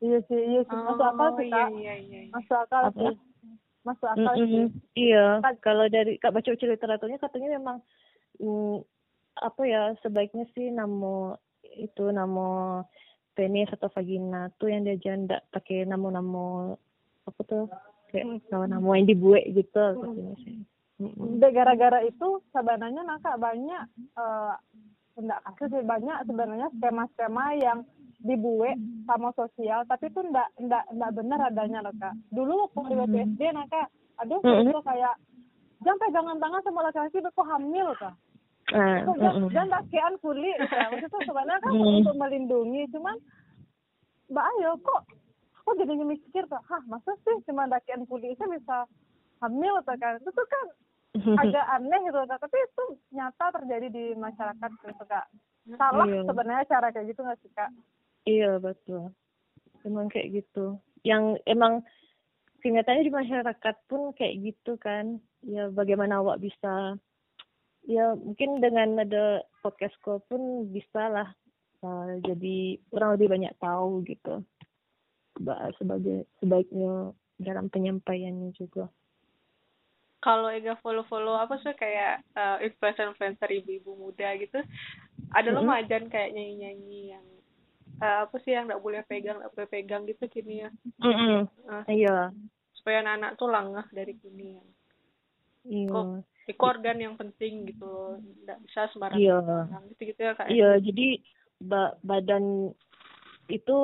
Iya 0.00 0.18
sih 0.32 0.40
iya 0.40 0.60
sih. 0.64 0.78
Masuk 0.80 1.04
akal 1.04 1.28
sih 1.36 1.50
oh, 1.52 1.68
iya, 1.76 1.94
iya, 1.94 1.94
iya. 2.00 2.20
masuk 2.32 2.56
akal 2.56 2.82
sih. 2.96 3.14
Masuk 3.84 4.08
akal 4.08 4.34
mm 4.40 4.48
-hmm. 4.48 4.66
Iya, 4.96 5.26
kalau 5.60 5.86
dari 5.92 6.16
kak 6.16 6.32
baca 6.32 6.48
cerita 6.56 6.72
literaturnya 6.72 7.20
katanya 7.20 7.48
memang 7.60 7.76
mm, 8.40 8.80
apa 9.38 9.62
ya 9.68 9.82
sebaiknya 10.00 10.48
sih 10.56 10.72
namo 10.72 11.36
itu 11.76 12.10
namo 12.10 12.82
penis 13.38 13.70
atau 13.70 13.86
vagina 13.94 14.50
tuh 14.58 14.74
yang 14.74 14.82
dia 14.82 14.98
janda 14.98 15.38
pakai 15.54 15.86
namo-namo 15.86 16.74
apa 17.22 17.40
tuh 17.46 17.70
kayak 18.10 18.42
nama-nama 18.50 18.98
yang 18.98 19.06
dibuat 19.06 19.46
gitu 19.54 19.78
katanya 19.78 20.34
sih. 20.42 20.58
Mm 20.98 21.38
Gara-gara 21.38 22.02
itu 22.02 22.42
sebenarnya 22.50 23.06
nakak 23.06 23.38
banyak 23.38 23.86
uh, 24.18 24.58
enggak 25.14 25.38
kasih 25.54 25.86
banyak 25.86 26.18
sebenarnya 26.26 26.66
skema-skema 26.74 27.54
yang 27.54 27.86
dibuat 28.18 28.74
sama 29.06 29.30
sosial 29.38 29.86
tapi 29.86 30.10
itu 30.10 30.18
ndak 30.26 30.50
ndak 30.58 30.82
ndak 30.90 31.14
benar 31.14 31.38
adanya 31.46 31.86
loh 31.86 31.94
kak 32.02 32.14
dulu 32.34 32.66
waktu 32.66 32.90
di 32.90 32.96
waktu 32.98 33.18
SD 33.30 33.40
nah 33.54 33.66
kak 33.70 33.86
aduh 34.18 34.42
-hmm. 34.42 34.82
kayak 34.82 35.14
jangan 35.86 35.98
pegangan 36.02 36.38
tangan 36.42 36.62
sama 36.66 36.80
laki-laki 36.90 37.22
kok 37.22 37.46
hamil 37.46 37.88
kak 37.94 38.14
Uh, 38.68 39.00
uh, 39.16 39.48
dan 39.48 39.72
pakaian 39.72 40.14
kulit 40.20 40.60
ya. 40.60 40.92
maksudnya 40.92 41.20
sebenarnya 41.24 41.56
kan 41.64 41.72
mm. 41.72 42.04
untuk 42.04 42.16
melindungi 42.20 42.84
cuman 42.92 43.16
mbak 44.28 44.44
Ayo 44.44 44.76
kok 44.84 45.08
kok 45.64 45.74
jadi 45.80 45.92
mikir 46.04 46.44
tuh 46.44 46.60
hah 46.68 46.82
masa 46.84 47.16
sih 47.24 47.40
cuma 47.48 47.64
pakaian 47.64 48.04
kulitnya 48.04 48.44
bisa 48.44 48.84
hamil 49.40 49.80
tuh 49.88 49.96
kan 49.96 50.20
itu 50.20 50.42
kan 50.52 50.66
agak 51.40 51.64
aneh 51.80 52.00
gitu 52.12 52.20
tapi 52.28 52.56
itu 52.60 52.84
nyata 53.16 53.46
terjadi 53.56 53.88
di 53.88 54.04
masyarakat 54.20 54.70
gitu 54.84 55.04
kak 55.08 55.26
salah 55.80 56.04
iya. 56.04 56.20
sebenarnya 56.28 56.64
cara 56.68 56.92
kayak 56.92 57.08
gitu 57.08 57.24
nggak 57.24 57.40
sih 57.40 57.52
kak 57.56 57.72
Iya 58.28 58.60
betul. 58.60 59.16
Emang 59.88 60.12
kayak 60.12 60.44
gitu. 60.44 60.76
Yang 61.00 61.40
emang 61.48 61.80
kenyataannya 62.60 63.08
di 63.08 63.14
masyarakat 63.14 63.76
pun 63.88 64.12
kayak 64.12 64.52
gitu 64.52 64.76
kan. 64.76 65.16
Ya 65.40 65.72
bagaimana 65.72 66.20
awak 66.20 66.44
bisa 66.44 67.00
ya 67.88 68.12
mungkin 68.12 68.60
dengan 68.60 69.00
ada 69.00 69.40
podcastku 69.64 70.20
pun 70.28 70.68
bisa 70.68 71.08
lah 71.08 71.28
uh, 71.80 72.20
jadi 72.20 72.76
orang 72.92 73.16
lebih 73.16 73.28
banyak 73.32 73.54
tahu 73.56 74.04
gitu 74.04 74.44
sebagai 75.80 76.28
sebaiknya 76.42 77.16
dalam 77.40 77.72
penyampaiannya 77.72 78.52
juga 78.52 78.92
kalau 80.18 80.50
Ega 80.50 80.76
follow-follow 80.82 81.38
apa 81.38 81.62
sih 81.64 81.72
kayak 81.78 82.26
uh, 82.34 82.58
influencer-influencer 82.60 83.48
ibu-ibu 83.62 83.96
muda 83.96 84.36
gitu 84.36 84.60
ada 85.32 85.48
mm 85.48 85.56
-hmm. 85.56 85.64
majan 85.64 86.04
kayak 86.12 86.36
nyanyi-nyanyi 86.36 87.16
yang 87.16 87.26
uh, 88.04 88.28
apa 88.28 88.36
sih 88.44 88.52
yang 88.52 88.68
nggak 88.68 88.82
boleh 88.84 89.00
pegang 89.08 89.40
nggak 89.40 89.54
boleh 89.56 89.68
pegang 89.70 90.02
gitu 90.04 90.28
kini 90.28 90.66
ya 90.66 90.70
mm 91.00 91.14
-hmm. 91.14 91.40
uh, 91.72 91.84
iya 91.88 92.34
supaya 92.76 93.00
anak-anak 93.00 93.32
tuh 93.40 93.48
langah 93.48 93.86
dari 93.94 94.12
kini 94.18 94.58
ya 94.58 94.64
iya. 95.70 95.88
kok 95.88 96.04
itu 96.48 96.62
organ 96.64 96.98
yang 96.98 97.14
penting 97.14 97.68
gitu 97.68 97.84
loh. 97.84 98.16
Nggak 98.44 98.58
bisa 98.64 98.80
sembarangan 98.90 99.20
iya. 99.20 99.38
gitu 99.92 100.02
gitu 100.14 100.20
ya 100.24 100.32
kak 100.32 100.48
iya 100.48 100.70
jadi 100.80 101.08
ba 101.60 101.94
badan 102.00 102.72
itu 103.52 103.76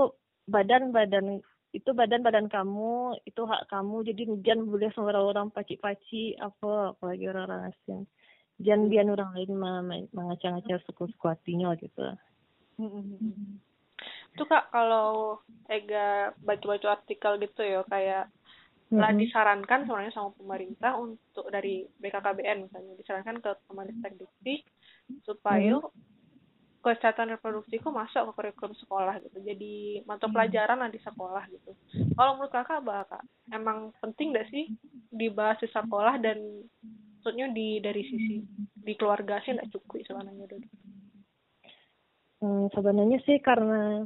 badan 0.49 0.92
badan 0.92 1.44
itu 1.75 1.90
badan 1.90 2.23
badan 2.23 2.47
kamu 2.47 3.18
itu 3.26 3.42
hak 3.42 3.66
kamu. 3.66 4.06
Jadi 4.06 4.23
jangan 4.47 4.71
boleh 4.71 4.88
sama 4.94 5.11
orang 5.11 5.50
paci-paci 5.50 6.38
apa 6.38 6.94
apalagi 6.94 7.26
orang-orang 7.26 7.75
asing. 7.75 8.06
Jangan 8.62 8.87
biar 8.87 9.11
orang 9.11 9.30
lain 9.35 9.52
mengacang-acang 10.14 10.78
suku-suku 10.87 11.26
hatinya 11.26 11.75
gitu 11.75 12.14
itu 14.35 14.42
kak 14.50 14.75
kalau 14.75 15.38
Ega 15.71 16.35
baca-baca 16.42 16.99
artikel 16.99 17.38
gitu 17.38 17.62
ya 17.62 17.80
kayak 17.87 18.26
telah 18.93 19.11
mm-hmm. 19.11 19.23
disarankan 19.25 19.81
sebenarnya 19.88 20.14
sama 20.14 20.31
pemerintah 20.37 20.93
untuk 21.00 21.49
dari 21.49 21.88
BKKBN 21.99 22.69
misalnya 22.69 22.95
disarankan 23.00 23.41
ke 23.41 23.50
Kemenristek 23.67 24.14
Dikti 24.21 24.55
supaya 25.25 25.81
mm-hmm. 25.81 26.83
kesehatan 26.85 27.33
reproduksi 27.33 27.81
kok 27.81 27.97
masuk 27.97 28.29
ke 28.29 28.33
kurikulum 28.37 28.75
sekolah 28.76 29.14
gitu 29.25 29.38
jadi 29.41 30.05
mata 30.05 30.25
mm-hmm. 30.25 30.35
pelajaran 30.37 30.79
lah 30.85 30.91
di 30.93 31.00
sekolah 31.00 31.45
gitu 31.49 31.73
kalau 32.12 32.37
menurut 32.37 32.53
kakak 32.53 32.85
apa 32.85 32.97
kak 33.09 33.25
emang 33.57 33.91
penting 34.05 34.37
gak 34.37 34.49
sih 34.53 34.69
dibahas 35.09 35.57
di 35.64 35.69
sekolah 35.73 36.21
dan 36.21 36.38
maksudnya 37.25 37.49
di 37.57 37.81
dari 37.81 38.05
sisi 38.05 38.37
di 38.85 38.93
keluarga 39.00 39.41
sih 39.41 39.57
nggak 39.57 39.73
cukup 39.73 40.05
sebenarnya 40.05 40.45
dulu 40.45 40.69
hmm, 42.45 42.64
sebenarnya 42.76 43.19
sih 43.25 43.41
karena 43.41 44.05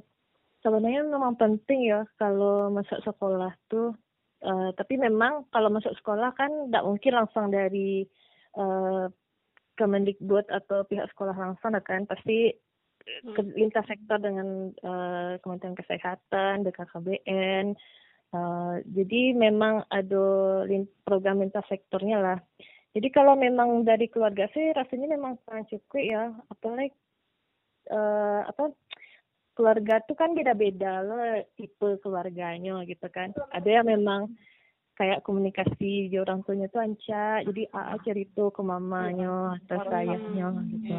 sebenarnya 0.62 1.02
memang 1.02 1.34
penting 1.34 1.90
ya 1.90 2.06
kalau 2.14 2.70
masuk 2.70 3.02
sekolah 3.02 3.50
tuh 3.66 3.90
Uh, 4.38 4.70
tapi 4.78 4.94
memang 4.94 5.50
kalau 5.50 5.66
masuk 5.66 5.90
sekolah 5.98 6.30
kan 6.38 6.70
tidak 6.70 6.86
mungkin 6.86 7.12
langsung 7.18 7.50
dari 7.50 8.06
uh, 8.54 9.10
Kemendikbud 9.74 10.50
atau 10.50 10.82
pihak 10.86 11.06
sekolah 11.14 11.34
langsung 11.34 11.74
kan 11.82 12.06
pasti 12.06 12.50
hmm. 12.50 13.54
lintas 13.54 13.86
sektor 13.86 14.18
dengan 14.18 14.74
uh, 14.82 15.38
Kementerian 15.42 15.78
Kesehatan, 15.78 16.66
BKKBN. 16.66 17.78
Uh, 18.28 18.84
jadi 18.92 19.32
memang 19.32 19.86
ada 19.88 20.66
program 21.02 21.40
lintas 21.40 21.64
sektornya 21.70 22.18
lah. 22.20 22.38
Jadi 22.92 23.08
kalau 23.14 23.38
memang 23.38 23.86
dari 23.86 24.10
keluarga 24.10 24.50
sih 24.50 24.74
rasanya 24.74 25.14
memang 25.14 25.38
kurang 25.46 25.64
cukup 25.70 26.02
ya, 26.02 26.34
apalagi 26.50 26.90
uh, 27.92 28.42
apa 28.48 28.74
keluarga 29.58 29.98
tuh 30.06 30.14
kan 30.14 30.38
beda-beda 30.38 31.02
lo 31.02 31.42
tipe 31.58 31.98
keluarganya 31.98 32.86
gitu 32.86 33.10
kan. 33.10 33.34
Ada 33.50 33.82
yang 33.82 33.90
memang 33.90 34.30
kayak 34.94 35.26
komunikasi 35.26 36.06
di 36.10 36.16
orang 36.18 36.46
tuanya 36.46 36.70
tuh 36.70 36.82
anca 36.82 37.42
jadi 37.42 37.66
AA 37.70 37.94
cerita 38.06 38.54
ke 38.54 38.62
mamanya 38.62 39.58
atau 39.66 39.82
sayangnya 39.90 40.54
gitu. 40.70 40.94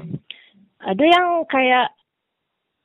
Ada 0.84 1.04
yang 1.08 1.28
kayak 1.48 1.88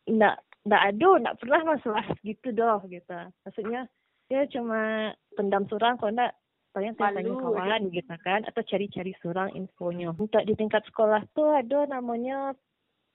ndak 0.07 0.39
ndak 0.63 0.83
ada 0.95 1.09
ndak 1.19 1.37
pernah 1.43 1.61
masalah 1.75 2.07
gitu 2.23 2.49
doh 2.55 2.79
gitu. 2.87 3.19
Maksudnya 3.43 3.91
dia 4.31 4.47
cuma 4.55 5.11
pendam 5.35 5.67
surang 5.67 5.99
kalau 5.99 6.15
ndak 6.15 6.39
paling 6.75 6.95
tanya 6.99 7.35
kawan 7.39 7.83
gitu 7.95 8.15
kan 8.27 8.43
atau 8.47 8.63
cari-cari 8.63 9.15
surang 9.23 9.51
infonya. 9.55 10.15
Untuk 10.15 10.43
di 10.47 10.55
tingkat 10.55 10.83
sekolah 10.87 11.23
tuh 11.35 11.55
ada 11.55 11.87
namanya 11.87 12.55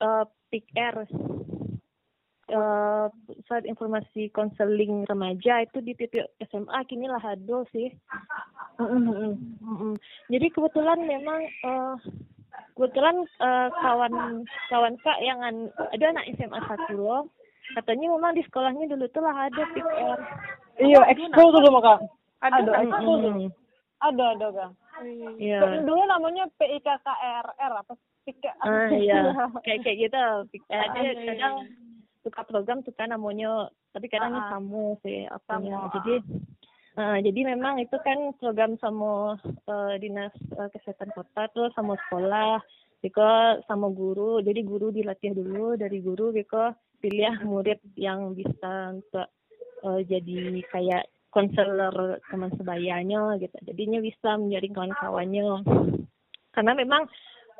uh, 0.00 0.24
PIK 0.48 0.72
uh, 2.50 3.06
saat 3.46 3.64
informasi 3.64 4.30
konseling 4.34 5.06
remaja 5.06 5.64
itu 5.64 5.78
di 5.80 5.94
titik 5.94 6.26
SMA 6.50 6.78
kini 6.86 7.06
lah 7.06 7.22
ada 7.22 7.64
sih. 7.70 7.90
Jadi 10.30 10.46
kebetulan 10.52 10.98
memang 11.06 11.40
uh, 11.64 11.96
kebetulan 12.74 13.26
uh, 13.42 13.68
kawan 13.80 14.44
kawan 14.70 14.94
kak 15.02 15.18
yang 15.22 15.40
an, 15.42 15.70
ada 15.94 16.04
anak 16.10 16.28
SMA 16.38 16.60
satu 16.66 16.94
loh. 16.98 17.22
Katanya 17.70 18.10
memang 18.10 18.34
di 18.34 18.42
sekolahnya 18.42 18.90
dulu 18.90 19.06
tuh 19.14 19.22
lah 19.22 19.46
ada 19.46 19.62
PR. 19.70 20.18
Iya, 20.80 21.00
ekskul 21.12 21.48
tuh 21.54 21.62
sama 21.62 21.80
kak. 21.84 21.98
Ada, 22.42 22.58
ada 22.66 22.72
ekskul. 22.82 23.18
Ada, 24.00 24.24
ada 24.34 24.46
kak. 24.50 24.70
Iya. 25.38 25.58
Dulu 25.86 26.02
namanya 26.08 26.44
PIKKRR 26.58 27.72
apa? 27.78 27.94
PIK. 28.26 28.44
Ah 28.60 28.88
iya, 28.92 29.32
kayak 29.64 29.80
kayak 29.86 29.98
gitu. 30.08 30.24
Ada 30.68 31.00
kadang 31.24 31.54
suka 32.20 32.44
program 32.44 32.84
suka 32.84 33.08
namanya 33.08 33.68
tapi 33.96 34.06
kadang 34.12 34.36
uh, 34.36 34.48
kamu 34.56 34.96
sih 35.02 35.24
apanya 35.28 35.88
sama. 35.88 35.92
jadi 35.96 36.14
uh, 37.00 37.18
jadi 37.24 37.40
memang 37.56 37.80
itu 37.80 37.96
kan 38.04 38.36
program 38.36 38.76
sama 38.78 39.40
uh, 39.66 39.94
dinas 39.96 40.34
uh, 40.56 40.68
kesehatan 40.72 41.10
kota 41.16 41.48
tuh 41.56 41.72
sama 41.72 41.96
sekolah 42.06 42.60
Biko 43.00 43.64
sama 43.64 43.88
guru. 43.88 44.44
Jadi 44.44 44.60
guru 44.60 44.92
dilatih 44.92 45.32
dulu 45.32 45.72
dari 45.72 46.04
guru 46.04 46.36
Biko 46.36 46.76
pilih 47.00 47.32
murid 47.48 47.80
yang 47.96 48.36
bisa 48.36 48.92
untuk 48.92 49.28
uh, 49.80 50.00
jadi 50.04 50.60
kayak 50.68 51.08
konselor 51.32 52.20
teman 52.28 52.52
sebayanya 52.60 53.40
gitu. 53.40 53.56
Jadinya 53.64 54.04
bisa 54.04 54.36
menjadi 54.36 54.68
kawan-kawannya. 54.76 55.64
Karena 56.52 56.72
memang 56.76 57.08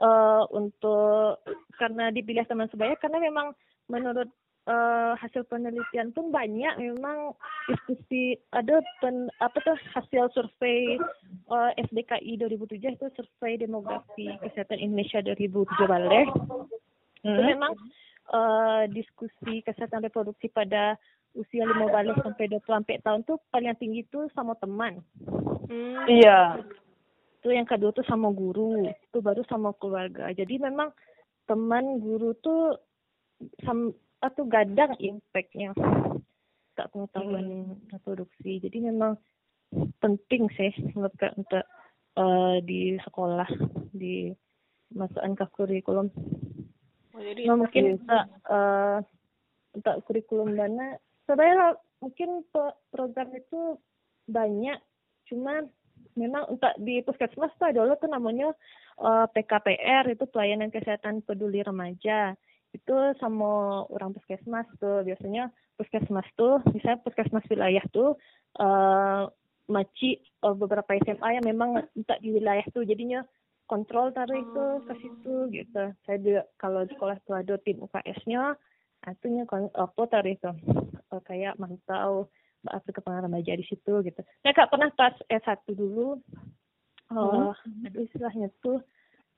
uh, 0.04 0.44
untuk 0.52 1.40
karena 1.80 2.12
dipilih 2.12 2.44
teman 2.44 2.68
sebaya 2.68 2.92
karena 3.00 3.16
memang 3.24 3.56
menurut 3.88 4.28
uh, 4.70 5.12
hasil 5.18 5.42
penelitian 5.50 6.14
pun 6.14 6.30
banyak 6.30 6.78
memang 6.78 7.34
diskusi 7.66 8.38
ada 8.54 8.78
pen, 9.02 9.26
apa 9.42 9.58
tuh 9.66 9.74
hasil 9.98 10.30
survei 10.30 10.96
uh, 11.50 11.74
SDKI 11.74 12.38
2007 12.38 12.78
itu 12.78 13.06
survei 13.18 13.58
demografi 13.58 14.30
kesehatan 14.46 14.78
Indonesia 14.78 15.18
2007 15.26 15.90
balik 15.90 16.28
hmm. 16.30 17.26
itu 17.26 17.42
memang 17.42 17.72
uh, 18.30 18.86
diskusi 18.94 19.60
kesehatan 19.66 20.06
reproduksi 20.06 20.46
pada 20.48 20.94
usia 21.34 21.62
lima 21.62 21.86
balik 21.90 22.18
sampai 22.26 22.50
24 22.50 23.06
tahun 23.06 23.20
tuh 23.22 23.38
paling 23.54 23.70
tinggi 23.78 24.02
tuh 24.10 24.26
sama 24.34 24.58
teman. 24.58 24.98
Hmm. 25.70 26.02
Iya. 26.10 26.66
Itu 27.40 27.54
yang 27.54 27.70
kedua 27.70 27.94
tuh 27.94 28.02
sama 28.04 28.34
guru, 28.34 28.90
itu 28.90 29.18
baru 29.22 29.46
sama 29.46 29.70
keluarga. 29.78 30.28
Jadi 30.34 30.58
memang 30.58 30.90
teman 31.46 32.02
guru 32.02 32.34
tuh 32.42 32.74
sam, 33.62 33.94
atau 34.20 34.44
gadang 34.46 34.94
impactnya. 35.00 35.72
Tak 36.76 36.92
pengetahuan 36.92 37.74
hmm. 37.74 37.92
reproduksi. 37.92 38.60
Jadi 38.60 38.78
memang 38.84 39.16
penting 40.00 40.48
sih 40.54 40.72
menurut 40.92 41.14
untuk 41.36 41.64
uh, 42.18 42.56
di 42.64 42.96
sekolah 43.00 43.48
di 43.92 44.32
masukkan 44.90 45.34
ke 45.38 45.46
kurikulum. 45.54 46.08
Oh, 47.14 47.22
jadi 47.22 47.46
nah, 47.46 47.56
mungkin 47.58 47.84
untuk 48.00 48.24
uh, 48.50 48.98
untuk 49.76 49.94
kurikulum 50.10 50.58
dana 50.58 50.98
sebenarnya 51.26 51.78
mungkin 52.02 52.42
program 52.90 53.28
itu 53.34 53.78
banyak. 54.26 54.78
Cuma 55.30 55.62
memang 56.18 56.50
untuk 56.50 56.72
di 56.82 57.04
puskesmas 57.06 57.54
tuh 57.54 57.70
ada 57.70 57.86
tuh 57.94 58.10
namanya 58.10 58.50
uh, 58.98 59.24
eh, 59.24 59.26
PKPR 59.30 60.10
itu 60.10 60.24
pelayanan 60.26 60.72
kesehatan 60.72 61.22
peduli 61.22 61.62
remaja 61.62 62.34
itu 62.70 62.96
sama 63.18 63.82
orang 63.90 64.14
puskesmas 64.14 64.66
tuh. 64.78 65.02
Biasanya 65.02 65.50
puskesmas 65.74 66.26
tuh 66.38 66.62
misalnya 66.70 67.02
puskesmas 67.02 67.46
wilayah 67.50 67.82
tuh 67.90 68.14
uh, 68.58 69.26
maci 69.70 70.18
uh, 70.42 70.54
beberapa 70.54 70.90
SMA 71.02 71.40
yang 71.40 71.46
memang 71.46 71.82
tak 72.06 72.22
di 72.22 72.34
wilayah 72.34 72.64
tuh. 72.70 72.86
Jadinya 72.86 73.26
kontrol 73.70 74.10
taruh 74.10 74.38
itu 74.38 74.66
ke 74.86 74.94
situ 75.02 75.34
gitu. 75.54 75.82
Saya 76.06 76.18
juga 76.18 76.42
kalau 76.58 76.82
sekolah 76.86 77.16
tuh 77.26 77.38
ada 77.38 77.54
tim 77.62 77.78
UKS-nya 77.82 78.54
artinya 79.06 79.42
apa 79.74 80.02
taruh 80.10 80.32
itu. 80.34 80.50
Uh, 81.10 81.22
kayak 81.26 81.58
mantau 81.58 82.30
apa 82.68 82.92
kepengaruhan 82.92 83.32
remaja 83.32 83.56
di 83.56 83.64
situ 83.64 84.04
gitu. 84.04 84.20
Saya 84.44 84.52
gak 84.52 84.68
pernah 84.68 84.92
pas 84.92 85.16
S1 85.32 85.64
dulu. 85.72 86.20
Uh, 87.10 87.50
hmm. 87.50 87.90
aduh 87.90 88.06
istilahnya 88.06 88.54
tuh 88.62 88.78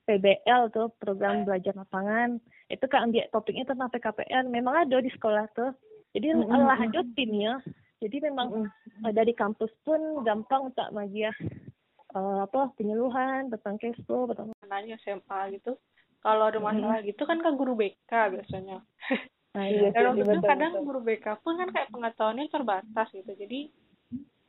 PBL 0.05 0.69
tuh 0.69 0.93
program 1.01 1.41
belajar 1.41 1.73
lapangan 1.73 2.37
itu 2.71 2.85
kan 2.87 3.09
ambil 3.09 3.25
topiknya 3.33 3.65
tentang 3.67 3.89
PKPN 3.91 4.51
memang 4.51 4.87
ada 4.87 4.97
di 5.03 5.11
sekolah 5.11 5.45
tuh 5.55 5.71
jadi 6.15 6.37
mm 6.37 6.47
-hmm. 6.47 6.67
ada 6.69 7.01
timnya 7.17 7.53
jadi 7.99 8.31
memang 8.31 8.47
mm 8.51 8.65
-hmm. 8.67 9.11
dari 9.11 9.33
kampus 9.35 9.71
pun 9.83 10.23
gampang 10.23 10.71
untuk 10.71 10.87
magia 10.95 11.31
uh, 12.15 12.45
apa 12.45 12.71
penyuluhan 12.77 13.49
tentang 13.51 13.75
kesko 13.81 14.31
tentang 14.31 14.53
nanya 14.69 14.95
SMA 15.01 15.59
gitu 15.59 15.75
kalau 16.23 16.47
ada 16.47 16.59
masalah 16.61 17.03
hmm. 17.03 17.09
gitu 17.11 17.27
kan 17.27 17.43
ke 17.43 17.49
guru 17.59 17.75
BK 17.75 18.11
biasanya 18.31 18.79
nah, 19.53 19.65
iya, 19.67 19.91
dan 19.91 20.15
waktu 20.15 20.23
itu 20.23 20.39
kadang 20.47 20.71
betul. 20.79 20.85
guru 20.87 20.99
BK 21.03 21.25
pun 21.43 21.53
kan 21.59 21.69
kayak 21.75 21.91
pengetahuannya 21.91 22.47
terbatas 22.47 23.07
gitu 23.11 23.31
jadi 23.35 23.59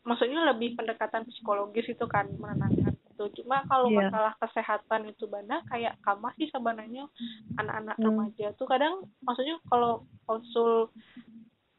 maksudnya 0.07 0.55
lebih 0.55 0.79
pendekatan 0.79 1.27
psikologis 1.27 1.91
itu 1.91 2.07
kan 2.07 2.31
menenangkan 2.39 2.94
itu 3.15 3.43
cuma 3.43 3.63
kalau 3.71 3.87
yeah. 3.95 4.11
masalah 4.11 4.35
kesehatan 4.43 5.07
itu 5.07 5.31
banyak 5.31 5.63
kayak 5.71 5.95
kamar 6.03 6.35
sih 6.35 6.51
sebenarnya 6.51 7.07
anak-anak 7.63 7.95
hmm. 7.95 8.05
remaja 8.11 8.47
tuh 8.59 8.67
kadang 8.67 9.07
maksudnya 9.23 9.55
kalau 9.71 10.03
konsul 10.27 10.91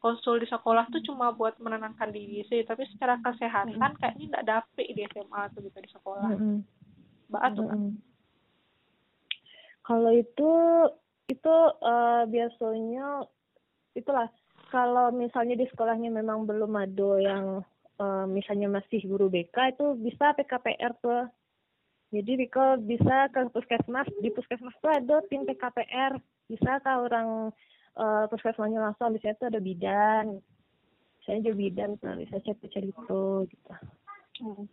konsul 0.00 0.40
di 0.40 0.48
sekolah 0.48 0.88
tuh 0.88 1.04
cuma 1.04 1.36
buat 1.36 1.60
menenangkan 1.60 2.08
diri 2.08 2.40
sih 2.48 2.64
tapi 2.64 2.88
secara 2.88 3.20
kesehatan 3.20 3.76
hmm. 3.76 3.98
kayaknya 4.00 4.24
nggak 4.32 4.48
dapet 4.48 4.86
di 4.96 5.04
SMA 5.12 5.40
atau 5.52 5.60
gitu 5.60 5.78
di 5.78 5.90
sekolah 5.92 6.32
hmm. 6.32 6.58
mbak 7.28 7.44
tuh 7.52 7.66
kan 7.68 7.80
kalau 9.84 10.10
itu 10.10 10.50
itu 11.28 11.54
uh, 11.84 12.24
biasanya 12.26 13.28
itulah 13.92 14.32
kalau 14.72 15.14
misalnya 15.14 15.54
di 15.54 15.68
sekolahnya 15.68 16.10
memang 16.10 16.48
belum 16.48 16.72
ada 16.74 17.10
yang 17.22 17.46
uh, 18.00 18.24
misalnya 18.28 18.68
masih 18.68 19.04
guru 19.04 19.28
BK 19.32 19.76
itu 19.76 19.86
bisa 20.00 20.32
PKPR 20.36 20.92
tuh. 21.00 21.28
Jadi 22.14 22.46
Riko 22.46 22.78
bisa 22.86 23.26
ke 23.34 23.50
puskesmas 23.50 24.06
di 24.22 24.30
puskesmas 24.30 24.72
tuh 24.78 24.94
ada 24.94 25.20
tim 25.26 25.42
PKPR 25.42 26.16
bisa 26.46 26.78
ke 26.78 26.92
orang 26.94 27.50
uh, 27.98 28.24
puskesmasnya 28.30 28.78
langsung 28.78 29.12
di 29.12 29.20
situ 29.20 29.42
ada 29.42 29.58
bidan. 29.58 30.38
Saya 31.26 31.42
jadi 31.42 31.58
bidan 31.58 31.98
tuh 31.98 32.14
bisa 32.22 32.38
chat 32.46 32.58
itu 32.62 33.50
gitu. 33.50 33.72
Hmm. 34.36 34.68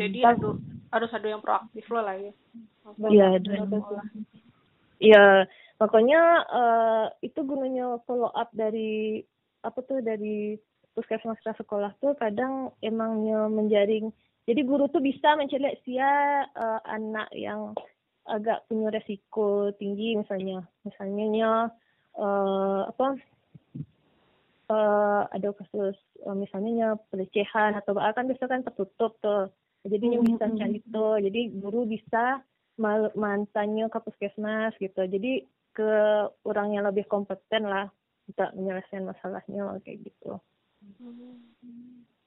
jadi 0.00 0.32
ada 0.32 0.56
harus 0.96 1.10
ada 1.12 1.28
yang 1.28 1.44
proaktif 1.44 1.84
lo 1.92 2.00
lah 2.00 2.16
ya. 2.16 2.32
Iya 3.08 3.28
iya 5.02 5.26
makanya 5.76 6.20
uh, 6.48 7.06
itu 7.20 7.40
gunanya 7.44 8.00
follow 8.08 8.32
up 8.32 8.48
dari 8.56 9.20
apa 9.62 9.78
tuh 9.84 10.00
dari 10.02 10.56
puskesmas 10.92 11.40
sekolah 11.42 11.96
tuh 11.98 12.12
kadang 12.16 12.72
emangnya 12.84 13.48
menjaring. 13.48 14.12
Jadi 14.44 14.60
guru 14.66 14.90
tuh 14.90 15.00
bisa 15.00 15.38
sia 15.86 16.44
uh, 16.50 16.80
anak 16.84 17.30
yang 17.32 17.72
agak 18.26 18.66
punya 18.66 18.90
resiko 18.90 19.70
tinggi 19.78 20.18
misalnya. 20.18 20.66
Misalnya 20.82 21.70
uh, 22.18 22.80
apa 22.90 23.06
uh, 24.68 25.22
ada 25.30 25.48
kasus 25.54 25.96
uh, 26.26 26.36
misalnya 26.36 26.98
pelecehan 27.08 27.78
atau 27.78 27.94
bahkan 27.94 28.26
bisa 28.26 28.44
kan 28.50 28.66
tertutup 28.66 29.16
tuh. 29.22 29.48
Jadi 29.82 30.06
mm 30.06 30.14
-hmm. 30.18 30.26
bisa 30.34 30.44
cari 30.58 30.78
itu. 30.78 31.06
Jadi 31.30 31.40
guru 31.58 31.86
bisa 31.86 32.42
mantannya 33.14 33.86
ke 33.90 33.98
puskesmas 34.02 34.74
gitu. 34.78 35.06
Jadi 35.06 35.46
ke 35.72 35.90
orang 36.44 36.76
yang 36.76 36.84
lebih 36.84 37.08
kompeten 37.08 37.64
lah 37.64 37.88
untuk 38.28 38.50
menyelesaikan 38.54 39.08
masalahnya 39.08 39.80
kayak 39.82 40.04
gitu 40.06 40.38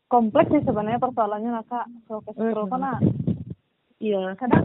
kompleks 0.08 0.50
sih 0.54 0.64
sebenarnya 0.64 1.02
persoalannya 1.02 1.62
kak. 1.68 1.88
Kalau 2.08 2.22
ke 2.24 2.32
mm 2.36 2.68
karena 2.72 2.94
iya. 4.00 4.22
Kadang 4.38 4.64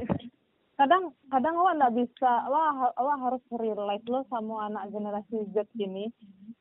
kadang 0.80 1.12
kadang 1.28 1.60
lo 1.60 1.68
nggak 1.76 1.92
bisa 1.92 2.32
lo 2.48 2.88
lo 2.88 3.12
harus 3.20 3.44
relate 3.52 4.06
lo 4.08 4.24
sama 4.32 4.72
anak 4.72 4.88
generasi 4.88 5.44
Z 5.52 5.68
ini 5.76 6.08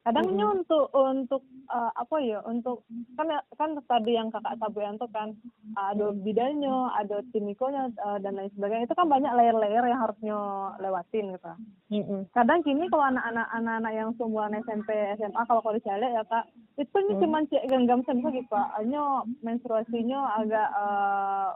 kadangnya 0.03 0.43
mm-hmm. 0.43 0.57
untuk 0.59 0.85
untuk 0.91 1.43
uh, 1.71 1.91
apa 1.95 2.17
ya 2.19 2.43
untuk 2.43 2.83
kan 3.15 3.31
kan 3.55 3.79
tadi 3.87 4.19
yang 4.19 4.27
kakak 4.27 4.59
Sabuyanto 4.59 5.07
kan 5.15 5.35
uh, 5.79 5.95
ada 5.95 6.11
bidanya 6.11 6.91
ada 6.99 7.23
timikonya 7.31 7.91
uh, 8.03 8.19
dan 8.19 8.35
lain 8.35 8.51
sebagainya 8.59 8.91
itu 8.91 8.95
kan 8.95 9.07
banyak 9.07 9.31
layer-layer 9.31 9.87
yang 9.87 10.03
harusnya 10.03 10.37
lewatin 10.83 11.35
gitu 11.35 11.51
mm-hmm. 11.95 12.21
kadang 12.35 12.59
kini 12.63 12.91
kalau 12.91 13.07
anak-anak 13.07 13.47
anak-anak 13.55 13.93
yang 13.95 14.09
seumuran 14.19 14.59
SMP 14.67 14.89
SMA 15.15 15.41
kalau 15.47 15.63
kalau 15.63 15.79
dicari 15.79 16.11
ya 16.11 16.27
kak 16.27 16.43
itu 16.75 16.91
mm-hmm. 16.91 17.19
cuma 17.23 17.39
cek 17.47 17.63
genggam 17.71 18.01
saja 18.03 18.27
gitu 18.35 18.55
hanya 18.79 19.03
menstruasinya 19.43 20.19
agak 20.43 20.67
uh, 20.75 21.55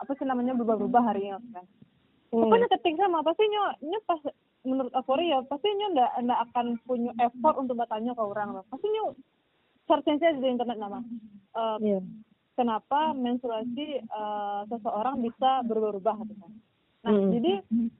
apa 0.00 0.12
sih 0.16 0.24
namanya 0.24 0.56
berubah-ubah 0.56 1.04
harinya 1.12 1.36
kan 1.52 1.66
mm. 2.30 2.40
pokoknya 2.46 2.68
ketik 2.76 2.96
sama 2.98 3.22
pasti 3.22 3.44
nyo 3.46 3.62
nyo 3.82 3.98
pas 4.06 4.20
menurut 4.66 4.92
Afori 4.92 5.32
ya 5.32 5.40
pasti 5.46 5.68
nyo 5.72 5.86
ndak 5.94 6.10
ndak 6.26 6.40
akan 6.50 6.66
punya 6.84 7.12
effort 7.22 7.56
untuk 7.58 7.78
bertanya 7.78 8.12
ke 8.14 8.22
orang 8.22 8.48
loh 8.56 8.64
pasti 8.68 8.86
nyo 8.90 9.14
searching 9.90 10.18
di 10.22 10.46
internet 10.46 10.78
nama 10.78 11.02
uh, 11.58 11.78
yeah. 11.82 12.02
kenapa 12.54 13.10
menstruasi 13.16 14.04
uh, 14.12 14.62
seseorang 14.70 15.18
bisa 15.24 15.66
berubah-ubah 15.66 16.16
gitu 16.28 16.34
kan 16.38 16.52
nah 17.00 17.16
mm. 17.16 17.32
jadi 17.32 17.52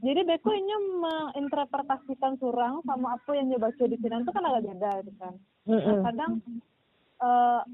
jadi 0.05 0.21
beko 0.29 0.53
nyo 0.53 0.79
menginterpretasikan 1.01 2.37
surang 2.37 2.85
sama 2.85 3.17
apa 3.17 3.31
yang 3.33 3.49
nyo 3.49 3.59
baca 3.59 3.85
di 3.89 3.97
sini 3.97 4.17
itu 4.21 4.31
kan 4.31 4.45
agak 4.45 4.69
beda 4.69 4.91
gitu 5.01 5.13
kan 5.17 5.35
nah, 5.65 6.05
kadang 6.13 6.33
uh, 7.25 7.65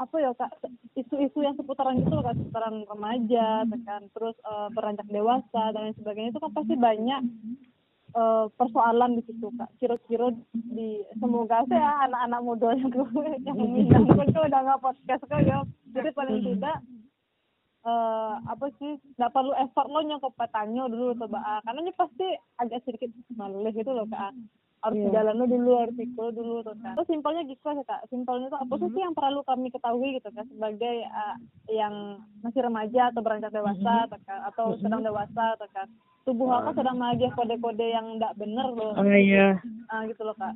apa 0.00 0.16
ya 0.16 0.30
kak 0.32 0.52
isu-isu 0.96 1.44
yang 1.44 1.52
seputaran 1.60 2.00
itu 2.00 2.08
loh 2.08 2.24
kak 2.24 2.40
seputaran 2.40 2.88
remaja 2.88 3.68
kan 3.84 4.02
terus 4.16 4.32
uh, 4.48 4.72
beranjak 4.72 5.04
dewasa 5.12 5.76
dan 5.76 5.92
lain 5.92 5.96
sebagainya 6.00 6.32
itu 6.32 6.40
kan 6.40 6.52
pasti 6.56 6.74
banyak 6.80 7.20
uh, 8.16 8.48
persoalan 8.56 9.20
di 9.20 9.22
situ 9.28 9.52
kak 9.60 9.68
kira-kira 9.76 10.32
di 10.52 11.04
semoga 11.20 11.68
sih 11.68 11.76
ya 11.76 12.08
anak-anak 12.08 12.40
muda 12.40 12.68
yang 12.80 12.90
yang 13.46 13.58
minang 13.60 14.04
pun 14.08 14.24
udah 14.24 14.60
nggak 14.64 14.82
podcast 14.82 15.24
kak 15.28 15.44
ya 15.44 15.60
jadi 15.92 16.08
paling 16.16 16.40
hmm. 16.40 16.46
tidak 16.56 16.76
uh, 17.84 18.40
apa 18.48 18.66
sih 18.80 18.96
nggak 19.20 19.32
perlu 19.36 19.52
effort 19.60 19.88
lo 19.88 20.00
nyokap 20.00 20.32
petanya 20.36 20.88
dulu 20.88 21.12
coba 21.16 21.38
ah. 21.44 21.60
karena 21.64 21.80
ini 21.84 21.92
pasti 21.92 22.26
agak 22.56 22.80
sedikit 22.88 23.12
malih 23.36 23.72
gitu 23.72 23.92
loh 23.92 24.08
kak 24.08 24.32
harus 24.80 24.96
yeah. 24.96 25.12
jalan 25.12 25.34
lo 25.36 25.44
dulu 25.44 25.72
artikel 25.76 26.26
dulu 26.32 26.64
tuh 26.64 26.76
kan 26.80 26.96
terus 26.96 27.08
simpelnya 27.12 27.42
gitu 27.44 27.60
sih 27.60 27.84
kak 27.84 28.00
simpelnya 28.08 28.48
itu 28.48 28.56
apa 28.56 28.74
sih 28.80 29.00
yang 29.00 29.12
perlu 29.12 29.40
kami 29.44 29.68
ketahui 29.68 30.08
gitu 30.16 30.28
kan 30.32 30.48
sebagai 30.48 31.04
uh, 31.04 31.36
yang 31.68 32.24
masih 32.40 32.64
remaja 32.64 33.12
atau 33.12 33.20
beranjak 33.20 33.52
dewasa 33.52 34.08
atau, 34.08 34.18
atau 34.48 34.66
sedang 34.80 35.04
dewasa 35.04 35.44
atau 35.60 35.68
kan 35.76 35.88
tubuh 36.24 36.48
aku 36.52 36.76
sedang 36.76 36.96
menagih 37.00 37.32
kode-kode 37.32 37.86
yang 37.90 38.16
tidak 38.16 38.36
benar 38.36 38.68
loh. 38.70 38.92
Oh 38.96 39.04
iya. 39.04 39.56
Ah 39.88 40.04
gitu 40.04 40.22
loh 40.24 40.36
kak. 40.36 40.54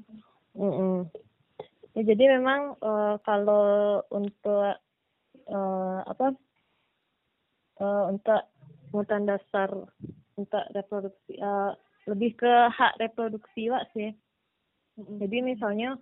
Mm 0.54 0.72
-mm. 0.72 0.96
Ya 1.94 2.02
jadi 2.02 2.38
memang 2.38 2.74
uh, 2.82 3.16
kalau 3.22 4.02
untuk 4.10 4.78
uh, 5.50 6.00
apa 6.04 6.34
uh, 7.80 8.04
untuk 8.10 8.40
kebutuhan 8.90 9.26
dasar 9.26 9.70
untuk 10.34 10.64
reproduksi 10.74 11.38
uh, 11.38 11.74
lebih 12.08 12.36
ke 12.36 12.52
hak 12.70 13.00
reproduksi 13.00 13.72
lah 13.72 13.84
sih. 13.96 14.12
Jadi 14.94 15.42
misalnya 15.42 15.98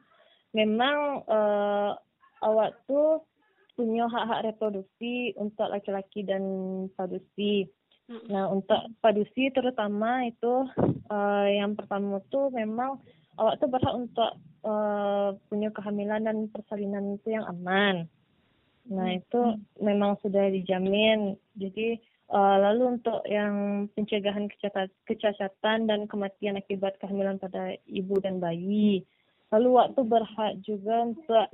memang 0.53 1.25
uh, 1.25 1.97
awak 2.45 2.77
tuh 2.85 3.25
punya 3.73 4.05
hak-hak 4.05 4.53
reproduksi 4.53 5.33
untuk 5.41 5.65
laki-laki 5.73 6.27
dan 6.29 6.45
padusi 6.93 7.73
Nah 8.29 8.51
untuk 8.51 8.81
padusi 9.01 9.49
terutama 9.55 10.27
itu 10.29 10.69
uh, 11.09 11.47
yang 11.49 11.73
pertama 11.79 12.21
tuh 12.29 12.53
memang 12.53 13.01
awak 13.41 13.57
tuh 13.63 13.69
berhak 13.71 13.95
untuk 13.95 14.31
uh, 14.67 15.33
punya 15.49 15.73
kehamilan 15.73 16.27
dan 16.27 16.51
persalinan 16.53 17.17
itu 17.17 17.33
yang 17.33 17.47
aman. 17.49 18.11
Nah 18.91 19.09
hmm. 19.09 19.21
itu 19.23 19.41
memang 19.81 20.19
sudah 20.21 20.51
dijamin. 20.53 21.39
Jadi 21.57 21.97
uh, 22.33 22.57
lalu 22.59 22.99
untuk 22.99 23.21
yang 23.29 23.87
pencegahan 23.93 24.49
kecacatan 25.07 25.87
dan 25.87 26.01
kematian 26.09 26.57
akibat 26.57 26.97
kehamilan 26.99 27.37
pada 27.37 27.77
ibu 27.87 28.19
dan 28.19 28.41
bayi. 28.41 29.05
Lalu 29.53 29.69
waktu 29.77 30.01
berhak 30.03 30.53
juga 30.65 31.13
untuk 31.13 31.47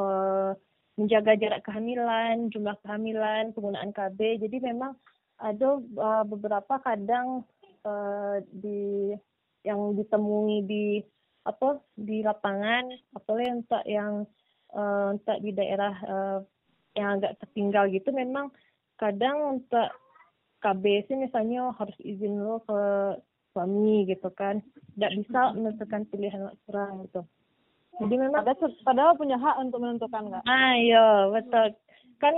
uh, 0.00 0.56
menjaga 0.96 1.36
jarak 1.36 1.62
kehamilan, 1.68 2.48
jumlah 2.48 2.80
kehamilan, 2.80 3.52
penggunaan 3.52 3.92
KB. 3.92 4.40
Jadi 4.40 4.56
memang 4.64 4.96
ada 5.36 5.76
uh, 5.76 6.24
beberapa 6.24 6.80
kadang 6.80 7.44
di 8.50 9.14
yang 9.62 9.94
ditemui 9.94 10.66
di 10.66 10.98
apa 11.46 11.78
di 11.94 12.26
lapangan 12.26 12.90
apalagi 13.14 13.50
untuk 13.62 13.82
yang 13.86 14.26
uh, 14.74 15.14
untuk 15.14 15.38
di 15.38 15.50
daerah 15.54 15.94
uh, 16.02 16.38
yang 16.98 17.22
agak 17.22 17.38
tertinggal 17.38 17.86
gitu 17.86 18.10
memang 18.10 18.50
kadang 18.98 19.62
untuk 19.62 19.88
KB 20.66 21.06
sih 21.06 21.14
misalnya 21.14 21.70
harus 21.78 21.94
izin 22.02 22.42
lo 22.42 22.58
ke 22.66 22.80
suami 23.54 24.02
gitu 24.10 24.26
kan. 24.34 24.58
Tidak 24.98 25.12
bisa 25.22 25.54
menentukan 25.54 26.02
pilihan 26.10 26.50
orang 26.66 27.06
gitu. 27.06 27.22
Jadi 28.02 28.14
memang 28.18 28.44
ada 28.44 28.52
padahal 28.84 29.14
punya 29.14 29.38
hak 29.38 29.56
untuk 29.62 29.78
menentukan 29.80 30.26
nggak? 30.28 30.44
Ah 30.44 30.74
iya 30.74 31.30
betul. 31.30 31.78
Kan 32.18 32.34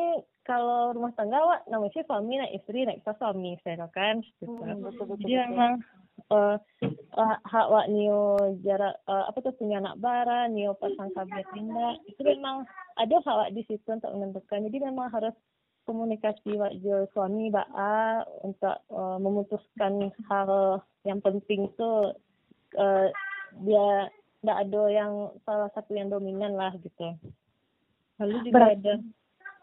kalau 0.47 0.97
rumah 0.97 1.12
tangga 1.12 1.45
wak 1.45 1.61
namanya 1.69 1.93
sih 1.93 2.07
suami 2.09 2.41
nak 2.41 2.55
istri 2.57 2.87
nak 2.87 3.05
kita 3.05 3.12
suami 3.21 3.59
saya 3.61 3.85
kan 3.91 4.25
gitu. 4.41 4.49
Hmm, 4.49 4.81
betul, 4.81 5.05
betul, 5.05 5.29
jadi 5.29 5.51
memang 5.51 5.73
uh, 6.33 6.57
uh, 7.21 7.37
hak 7.45 7.67
wak 7.69 7.87
nio 7.93 8.38
jarak 8.64 8.97
uh, 9.05 9.29
apa 9.29 9.38
tuh 9.45 9.53
punya 9.61 9.83
anak 9.83 10.01
bara 10.01 10.49
nio 10.49 10.73
pasang 10.79 11.12
kabel 11.12 11.45
tindak 11.53 12.01
itu 12.09 12.21
memang 12.25 12.64
ada 12.97 13.14
hak 13.21 13.37
wak 13.45 13.51
di 13.53 13.62
situ 13.69 13.88
untuk 13.93 14.09
menentukan. 14.14 14.64
Jadi 14.71 14.79
memang 14.81 15.12
harus 15.12 15.35
komunikasi 15.88 16.61
wajah 16.61 17.09
suami 17.16 17.48
ba 17.48 17.64
untuk 18.44 18.77
uh, 18.92 19.16
memutuskan 19.16 20.12
hal 20.29 20.85
yang 21.09 21.24
penting 21.24 21.72
tuh 21.81 22.12
uh, 22.77 23.09
dia 23.64 24.12
tidak 24.38 24.59
ada 24.68 24.83
yang 24.92 25.12
salah 25.48 25.72
satu 25.72 25.96
yang 25.96 26.12
dominan 26.12 26.53
lah 26.53 26.77
gitu. 26.77 27.16
Lalu 28.20 28.37
juga 28.44 28.53
Ber 28.53 28.64
ada 28.77 28.94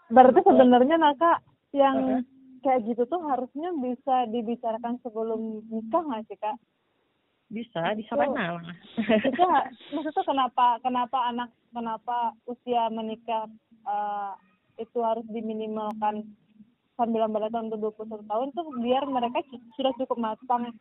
berarti 0.10 0.42
sebenarnya 0.42 0.96
naka 0.98 1.42
yang 1.74 1.98
uh 1.98 2.10
-huh. 2.18 2.22
kayak 2.66 2.82
gitu 2.90 3.06
tuh 3.06 3.22
harusnya 3.30 3.70
bisa 3.78 4.26
dibicarakan 4.30 4.98
sebelum 5.06 5.62
nikah 5.70 6.02
nggak 6.02 6.26
sih 6.26 6.38
kak? 6.42 6.58
Bisa 7.54 7.94
bisa 7.94 8.18
mana 8.18 8.58
itu 9.30 9.44
maksudnya 9.94 10.24
kenapa 10.26 10.82
kenapa 10.82 11.18
anak 11.30 11.50
kenapa 11.70 12.34
usia 12.50 12.90
menikah 12.90 13.46
uh, 13.86 14.34
itu 14.80 15.00
harus 15.02 15.26
diminimalkan 15.32 16.26
sambil 16.96 17.28
tahun 17.28 17.76
ke 17.76 17.78
21 17.84 18.24
tahun 18.24 18.48
tuh 18.56 18.68
biar 18.80 19.04
mereka 19.12 19.44
sudah 19.76 19.92
cukup 20.00 20.16
matang 20.16 20.72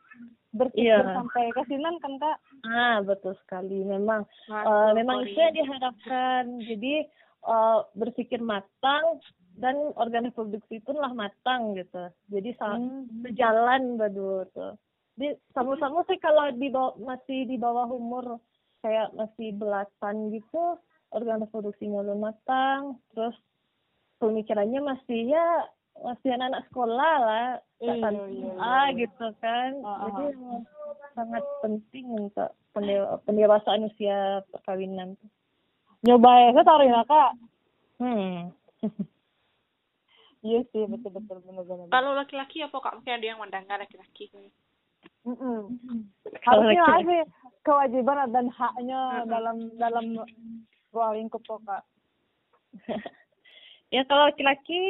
berpikir 0.55 1.03
yeah. 1.03 1.11
sampai 1.11 1.51
ke 1.51 1.63
sinan 1.67 1.99
kan 1.99 2.15
kak? 2.23 2.39
Ah 2.71 3.03
betul 3.03 3.35
sekali. 3.43 3.83
Memang 3.83 4.23
uh, 4.47 4.95
memang 4.95 5.27
itu 5.27 5.35
yang 5.35 5.59
diharapkan. 5.59 6.63
Jadi 6.63 7.11
uh, 7.43 7.83
berpikir 7.99 8.39
matang 8.39 9.19
dan 9.59 9.75
organ 9.99 10.31
reproduksi 10.31 10.79
lah 10.95 11.11
matang 11.11 11.75
gitu. 11.75 12.07
Jadi 12.31 12.55
hmm. 12.63 13.27
sejalan 13.27 13.99
berdua 13.99 14.47
tuh 14.55 14.79
di 15.15 15.31
sama-sama 15.55 16.03
sih 16.11 16.19
kalau 16.19 16.51
di 16.59 16.69
bawah, 16.71 16.99
masih 16.99 17.47
di 17.47 17.55
bawah 17.55 17.87
umur 17.87 18.43
kayak 18.83 19.15
masih 19.15 19.55
belasan 19.55 20.35
gitu 20.35 20.79
organ 21.15 21.47
reproduksinya 21.47 22.03
belum 22.03 22.21
matang 22.21 22.99
terus 23.15 23.35
pemikirannya 24.19 24.81
masih 24.81 25.35
ya 25.35 25.47
masih 26.03 26.35
anak-anak 26.35 26.63
sekolah 26.71 27.15
lah 27.23 27.49
iya, 27.79 27.95
iya, 27.95 28.25
iya, 28.27 28.53
ah 28.59 28.89
gitu 28.93 29.27
kan. 29.39 29.71
Uh, 29.79 29.99
jadi 30.11 30.25
uh. 30.43 30.61
sangat 31.15 31.45
penting 31.63 32.07
untuk 32.11 32.51
pendewasaan 33.29 33.87
usia 33.87 34.43
perkawinan. 34.51 35.15
Nyoba 36.03 36.31
ya 36.43 36.49
saya 36.59 36.67
taruh 36.67 36.87
ya 36.87 37.01
kak. 37.07 37.31
Hmm. 38.03 38.51
Iya 40.45 40.61
sih 40.77 40.85
betul 40.85 41.09
betul 41.17 41.41
benar 41.41 41.65
benar. 41.65 41.89
Kalau 41.89 42.13
laki-laki 42.13 42.61
apa 42.61 42.77
kak? 42.77 43.01
Mungkin 43.01 43.17
ada 43.17 43.27
yang 43.33 43.41
mendengar 43.41 43.81
laki-laki. 43.81 44.29
Mm 45.25 45.33
-mm. 45.41 45.61
Harusnya 46.45 46.85
ada 46.85 47.25
kewajiban 47.65 48.29
dan 48.29 48.53
haknya 48.53 49.25
dalam 49.25 49.73
dalam 49.81 50.21
ruang 50.93 51.13
lingkup 51.17 51.41
kok 51.49 51.65
kak. 51.65 51.81
ya 53.95 54.03
kalau 54.11 54.27
laki-laki 54.27 54.83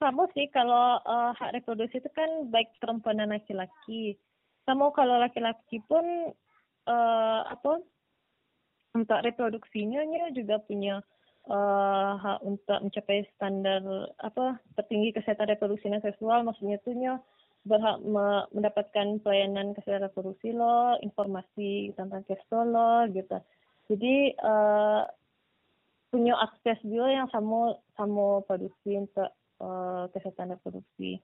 sama 0.00 0.24
sih 0.32 0.48
kalau 0.52 1.00
uh, 1.04 1.36
hak 1.36 1.60
reproduksi 1.60 2.00
itu 2.00 2.08
kan 2.16 2.48
baik 2.48 2.72
perempuan 2.80 3.20
dan 3.20 3.32
laki-laki. 3.32 4.16
Kamu 4.64 4.92
kalau 4.96 5.20
laki-laki 5.20 5.84
pun 5.84 6.32
uh, 6.88 7.40
apa 7.44 7.80
untuk 8.96 9.20
reproduksinya 9.20 10.00
juga 10.32 10.56
punya 10.64 11.04
uh, 11.48 12.16
hak 12.16 12.38
untuk 12.44 12.78
mencapai 12.88 13.28
standar 13.36 13.84
apa 14.20 14.56
tertinggi 14.80 15.12
kesehatan 15.16 15.52
reproduksi 15.52 15.92
dan 15.92 16.00
seksual 16.00 16.44
maksudnya 16.44 16.80
tuh 16.80 16.96
berhak 17.66 17.98
me 18.06 18.46
mendapatkan 18.54 19.18
pelayanan 19.26 19.74
kesehatan 19.74 20.06
reproduksi 20.06 20.54
lo, 20.54 20.96
informasi 21.02 21.92
tentang 21.98 22.22
kesto 22.24 22.62
lo 22.62 23.10
gitu. 23.10 23.36
Jadi 23.90 24.38
uh, 24.38 25.02
punya 26.10 26.34
akses 26.38 26.78
juga 26.86 27.10
yang 27.10 27.28
sama 27.34 27.76
sama 27.98 28.40
produksi 28.46 28.96
untuk 28.96 29.30
uh, 29.60 30.06
kesehatan 30.14 30.54
reproduksi. 30.54 31.18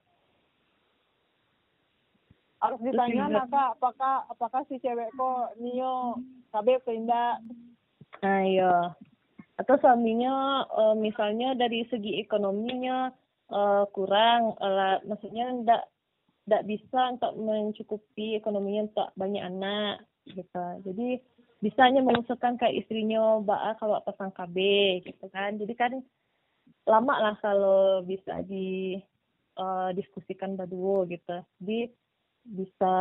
Harus 2.62 2.78
ditanya 2.78 3.42
kak, 3.50 3.74
apakah 3.78 4.22
apakah 4.30 4.62
si 4.70 4.78
cewek 4.78 5.10
kok 5.18 5.58
Nio 5.58 6.22
KB 6.54 6.78
pindah? 6.86 7.42
Nah 8.22 8.40
iya. 8.46 8.94
Atau 9.58 9.78
suaminya 9.82 10.66
uh, 10.70 10.94
misalnya 10.94 11.58
dari 11.58 11.82
segi 11.90 12.22
ekonominya 12.22 13.10
uh, 13.50 13.84
kurang, 13.90 14.54
uh, 14.62 15.02
maksudnya 15.02 15.50
tidak 15.62 15.82
tidak 16.42 16.62
bisa 16.66 17.00
untuk 17.18 17.32
mencukupi 17.38 18.38
ekonominya 18.38 18.82
untuk 18.90 19.08
banyak 19.18 19.42
anak 19.42 19.94
gitu. 20.30 20.64
Jadi 20.86 21.08
bisa 21.62 21.86
hanya 21.86 22.02
mengusulkan 22.02 22.58
ke 22.58 22.66
istrinya 22.74 23.38
mbak 23.38 23.78
kalau 23.78 24.02
pasang 24.02 24.34
KB 24.34 24.56
gitu 25.06 25.30
kan. 25.30 25.54
Jadi 25.54 25.74
kan 25.78 25.92
lama 26.82 27.14
lah 27.22 27.34
kalau 27.38 28.02
bisa 28.02 28.42
di 28.42 28.98
uh, 29.54 29.94
diskusikan 29.94 30.58
berdua 30.58 31.06
gitu. 31.06 31.38
Jadi 31.62 31.86
bisa 32.42 32.94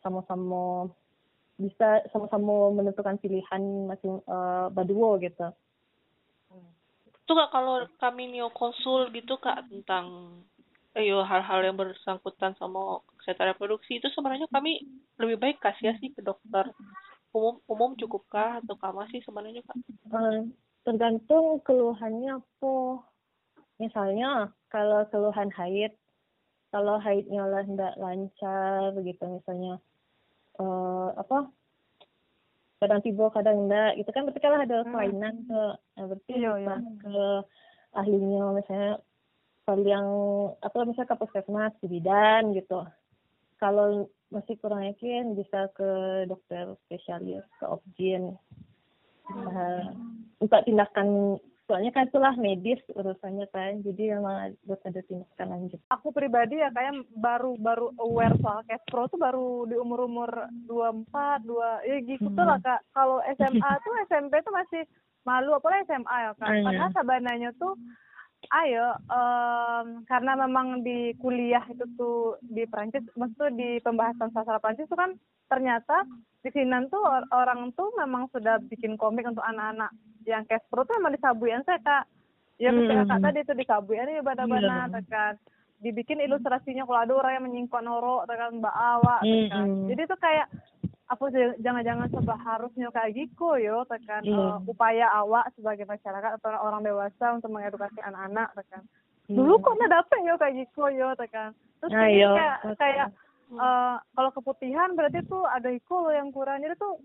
sama-sama 0.00 0.88
bisa 1.60 2.00
sama-sama 2.08 2.72
menentukan 2.72 3.20
pilihan 3.20 3.92
masing 3.92 4.24
uh, 4.24 4.72
berdua 4.72 5.20
gitu. 5.20 5.52
Itu 7.12 7.32
kak 7.36 7.52
kalau 7.52 7.84
kami 8.00 8.32
neo 8.32 8.48
konsul 8.56 9.12
gitu 9.12 9.36
kak 9.36 9.68
tentang 9.68 10.32
ayo 10.96 11.20
hal-hal 11.28 11.60
yang 11.60 11.76
bersangkutan 11.76 12.56
sama 12.56 13.04
kesehatan 13.20 13.52
reproduksi 13.52 14.00
itu 14.00 14.08
sebenarnya 14.16 14.48
kami 14.48 14.80
lebih 15.20 15.36
baik 15.36 15.60
kasih 15.60 15.92
sih 16.00 16.10
ke 16.10 16.24
dokter 16.24 16.72
umum 17.34 17.60
umum 17.68 17.90
cukupkah 17.98 18.60
atau 18.64 18.74
kah 18.78 18.92
masih 18.92 19.20
sebenarnya 19.24 19.60
kak? 19.64 19.76
Uh, 20.08 20.48
tergantung 20.82 21.60
keluhannya 21.64 22.40
apa. 22.40 22.74
Misalnya 23.78 24.50
kalau 24.72 25.06
keluhan 25.12 25.54
haid, 25.54 25.94
kalau 26.68 27.00
haidnya 27.00 27.42
lah 27.48 27.64
tidak 27.64 27.94
lancar 27.96 28.92
gitu 29.00 29.24
misalnya 29.24 29.80
uh, 30.60 31.08
apa 31.16 31.48
kadang 32.78 33.00
tiba 33.02 33.26
kadang 33.34 33.66
enggak 33.66 33.98
itu 33.98 34.10
kan 34.14 34.22
berarti 34.28 34.40
kalau 34.44 34.58
ada 34.62 34.78
hmm. 34.84 34.90
kelainan 34.92 35.34
hmm. 35.34 35.46
ke 35.48 35.60
nah, 35.98 36.04
berarti 36.06 36.32
iya, 36.36 36.52
iya. 36.62 36.76
ke 37.02 37.16
ahlinya 37.96 38.44
misalnya 38.54 38.92
kalau 39.66 39.84
yang 39.84 40.08
apa 40.62 40.76
misalnya 40.86 41.10
ke 41.10 41.16
puskesmas 41.18 41.74
bidan 41.82 42.54
gitu 42.54 42.84
kalau 43.58 44.06
masih 44.28 44.54
kurang 44.60 44.84
yakin 44.84 45.32
bisa 45.32 45.72
ke 45.72 45.90
dokter 46.28 46.76
spesialis 46.84 47.44
ke 47.56 47.64
objin 47.64 48.36
uh, 49.32 49.88
untuk 50.40 50.60
tindakan 50.68 51.40
soalnya 51.68 51.92
kan 51.92 52.08
itulah 52.08 52.32
medis 52.40 52.80
urusannya 52.96 53.44
kan 53.52 53.84
jadi 53.84 54.16
memang 54.16 54.56
harus 54.64 54.80
ada 54.88 55.04
tindakan 55.04 55.48
lanjut 55.52 55.80
aku 55.92 56.08
pribadi 56.16 56.56
ya 56.56 56.72
kayak 56.72 57.04
baru 57.12 57.60
baru 57.60 57.92
aware 58.00 58.32
soal 58.40 58.64
pro 58.88 59.04
tuh 59.12 59.20
baru 59.20 59.68
di 59.68 59.76
umur 59.76 60.08
umur 60.08 60.30
dua 60.64 60.96
empat 60.96 61.44
dua 61.44 61.84
ya 61.84 62.00
gitu 62.08 62.24
hmm. 62.24 62.40
lah 62.40 62.56
kak 62.64 62.80
kalau 62.96 63.20
SMA 63.36 63.70
tuh 63.84 63.94
SMP 64.08 64.40
tuh 64.40 64.54
masih 64.56 64.82
malu 65.28 65.52
apalagi 65.60 65.84
SMA 65.92 66.16
ya 66.24 66.32
kak 66.40 66.48
iya. 66.48 66.64
karena 66.64 66.86
sabananya 66.96 67.50
tuh 67.60 67.76
ayo 68.48 68.94
um, 69.10 70.06
karena 70.06 70.32
memang 70.38 70.80
di 70.86 71.12
kuliah 71.18 71.62
itu 71.68 71.84
tuh 71.98 72.38
di 72.40 72.64
Prancis 72.70 73.04
maksudnya 73.18 73.50
di 73.52 73.68
pembahasan 73.82 74.30
sastra 74.30 74.62
Prancis 74.62 74.86
itu 74.86 74.96
kan 74.96 75.18
ternyata 75.50 76.06
di 76.40 76.50
sini 76.54 76.86
tuh 76.88 77.02
orang 77.34 77.74
tuh 77.74 77.90
memang 77.98 78.30
sudah 78.30 78.62
bikin 78.70 78.94
komik 78.94 79.26
untuk 79.26 79.42
anak-anak 79.42 79.90
yang 80.24 80.46
Casper 80.46 80.86
tuh 80.86 80.94
memang 80.96 81.18
disabuin 81.18 81.66
saya 81.66 81.82
kak 81.82 82.04
ya 82.62 82.70
hmm. 82.70 83.10
kak 83.10 83.20
tadi 83.20 83.38
itu 83.42 83.52
disabuin 83.58 84.08
ya 84.08 84.22
bada-bada 84.22 84.86
yeah. 84.86 85.02
kan 85.10 85.34
dibikin 85.78 86.18
ilustrasinya 86.18 86.82
kalau 86.86 87.00
ada 87.06 87.12
orang 87.14 87.32
yang 87.38 87.44
menyingkong 87.46 87.86
noro 87.86 88.26
tekan 88.26 88.58
mbak 88.58 88.74
awak 88.74 89.22
kan 89.22 89.66
jadi 89.86 90.02
itu 90.10 90.16
kayak 90.18 90.46
apa 91.08 91.24
jangan-jangan 91.64 92.12
seharusnya 92.12 92.92
kayak 92.92 93.16
gitu 93.16 93.56
yo 93.56 93.80
tekan 93.88 94.20
yeah. 94.28 94.60
uh, 94.60 94.68
upaya 94.68 95.08
awak 95.16 95.48
sebagai 95.56 95.88
masyarakat 95.88 96.36
atau 96.36 96.52
orang 96.52 96.84
dewasa 96.84 97.32
untuk 97.32 97.48
mengedukasi 97.48 97.96
anak-anak 98.04 98.52
tekan 98.52 98.84
yeah. 99.24 99.36
dulu 99.40 99.56
kok 99.64 99.76
nggak 99.80 99.92
dapet 99.96 100.18
yo 100.28 100.34
kayak 100.36 100.54
gitu 100.68 100.82
yo 100.92 101.08
tekan 101.16 101.56
terus 101.80 101.92
nah, 101.96 102.12
ini 102.12 102.28
kayak 102.28 102.56
kayak 102.76 103.08
uh, 103.56 103.96
kalau 104.12 104.30
keputihan 104.36 104.92
berarti 104.92 105.24
tuh 105.24 105.48
ada 105.48 105.72
iko 105.72 106.12
yang 106.12 106.28
kurang 106.28 106.60
jadi 106.60 106.76
tuh 106.76 107.00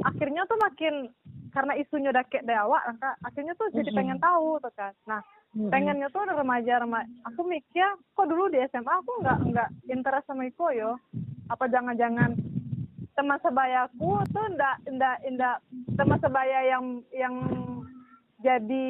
akhirnya 0.00 0.48
tuh 0.48 0.56
makin 0.56 1.12
karena 1.52 1.72
isunya 1.76 2.10
udah 2.16 2.24
kayak 2.32 2.48
awak 2.64 2.82
kan 2.96 3.14
akhirnya 3.28 3.52
tuh 3.60 3.68
jadi 3.76 3.92
mm-hmm. 3.92 3.98
pengen 4.00 4.18
tahu 4.24 4.56
tuh 4.56 4.72
kan 4.72 4.96
nah 5.04 5.20
mm-hmm. 5.52 5.68
pengennya 5.68 6.08
tuh 6.08 6.24
remaja 6.24 6.80
remaja 6.80 7.12
aku 7.28 7.44
mikir 7.44 7.92
kok 8.16 8.24
dulu 8.24 8.48
di 8.48 8.64
SMA 8.72 8.88
aku 9.04 9.20
nggak 9.20 9.38
nggak 9.52 9.68
interest 9.92 10.26
sama 10.32 10.48
iko 10.48 10.72
yo 10.72 10.96
apa 11.52 11.68
jangan-jangan 11.68 12.53
teman 13.14 13.38
sebayaku 13.40 14.22
tuh 14.34 14.46
ndak 14.58 14.82
ndak 14.90 15.16
ndak 15.30 15.56
teman 15.94 16.18
sebaya 16.18 16.58
yang 16.66 16.84
yang 17.14 17.34
jadi 18.44 18.86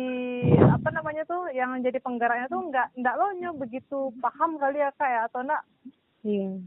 apa 0.67 0.89
namanya 0.91 1.23
tuh 1.31 1.47
yang 1.55 1.79
jadi 1.79 2.03
penggeraknya 2.03 2.51
tuh 2.51 2.59
nggak 2.73 2.91
ndak 2.99 3.15
lo 3.15 3.31
nyo 3.39 3.51
begitu 3.55 4.11
paham 4.19 4.59
kali 4.59 4.83
ya 4.83 4.91
kak 4.97 5.07
ya 5.07 5.21
atau 5.31 5.47
ndak? 5.47 5.63
Iya. 6.27 6.59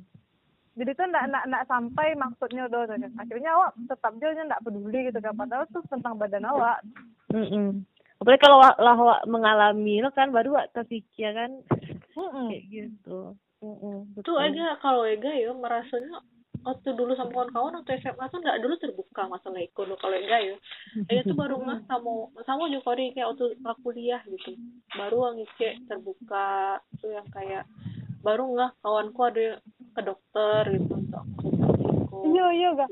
Jadi 0.78 0.92
tuh 0.94 1.06
ndak 1.10 1.26
ndak 1.28 1.44
ndak 1.52 1.64
sampai 1.68 2.16
maksudnya 2.16 2.72
do 2.72 2.88
akhirnya 3.20 3.50
awak 3.58 3.76
tetap 3.90 4.14
aja 4.16 4.46
ndak 4.46 4.64
peduli 4.64 5.00
gitu 5.12 5.20
kan 5.20 5.36
padahal 5.36 5.66
tuh 5.74 5.84
tentang 5.92 6.16
badan 6.16 6.48
awak. 6.48 6.80
Mm 7.34 7.48
-mm. 7.52 7.68
apalagi 8.18 8.42
kalau 8.42 8.58
lah 8.64 8.96
mengalami 9.28 10.00
lo 10.00 10.10
kan 10.16 10.32
baru 10.32 10.62
terpikir 10.72 11.36
kan. 11.36 11.52
Kayak 12.16 12.64
gitu. 12.72 13.36
Tuh 14.22 14.38
aja 14.38 14.78
kalau 14.80 15.04
Ega 15.04 15.34
ya 15.34 15.52
merasanya 15.52 16.22
waktu 16.68 16.90
dulu 17.00 17.16
sama 17.16 17.32
kawan-kawan 17.32 17.80
waktu 17.80 18.04
SMA 18.04 18.26
tuh 18.28 18.40
nggak 18.44 18.60
dulu 18.60 18.76
terbuka 18.76 19.22
masalah 19.32 19.64
ekonomi 19.64 19.96
kalau 20.04 20.20
enggak 20.20 20.42
ya. 20.44 20.56
Ega 21.08 21.22
tuh 21.24 21.38
baru 21.40 21.56
nggak 21.64 21.88
sama 21.88 22.12
sama 22.44 22.68
juga 22.68 23.00
kayak 23.00 23.28
waktu 23.32 23.46
kuliah 23.80 24.22
gitu. 24.28 24.60
Baru 25.00 25.32
ngecek 25.32 25.88
terbuka 25.88 26.84
tuh 27.00 27.12
yang 27.16 27.28
kayak 27.32 27.64
baru 28.20 28.44
nggak 28.52 28.72
kawanku 28.84 29.22
ada 29.24 29.64
ke 29.96 30.02
dokter 30.04 30.62
gitu 30.76 30.94
untuk 31.00 31.24
iya 32.28 32.46
iya 32.52 32.70
gak 32.76 32.90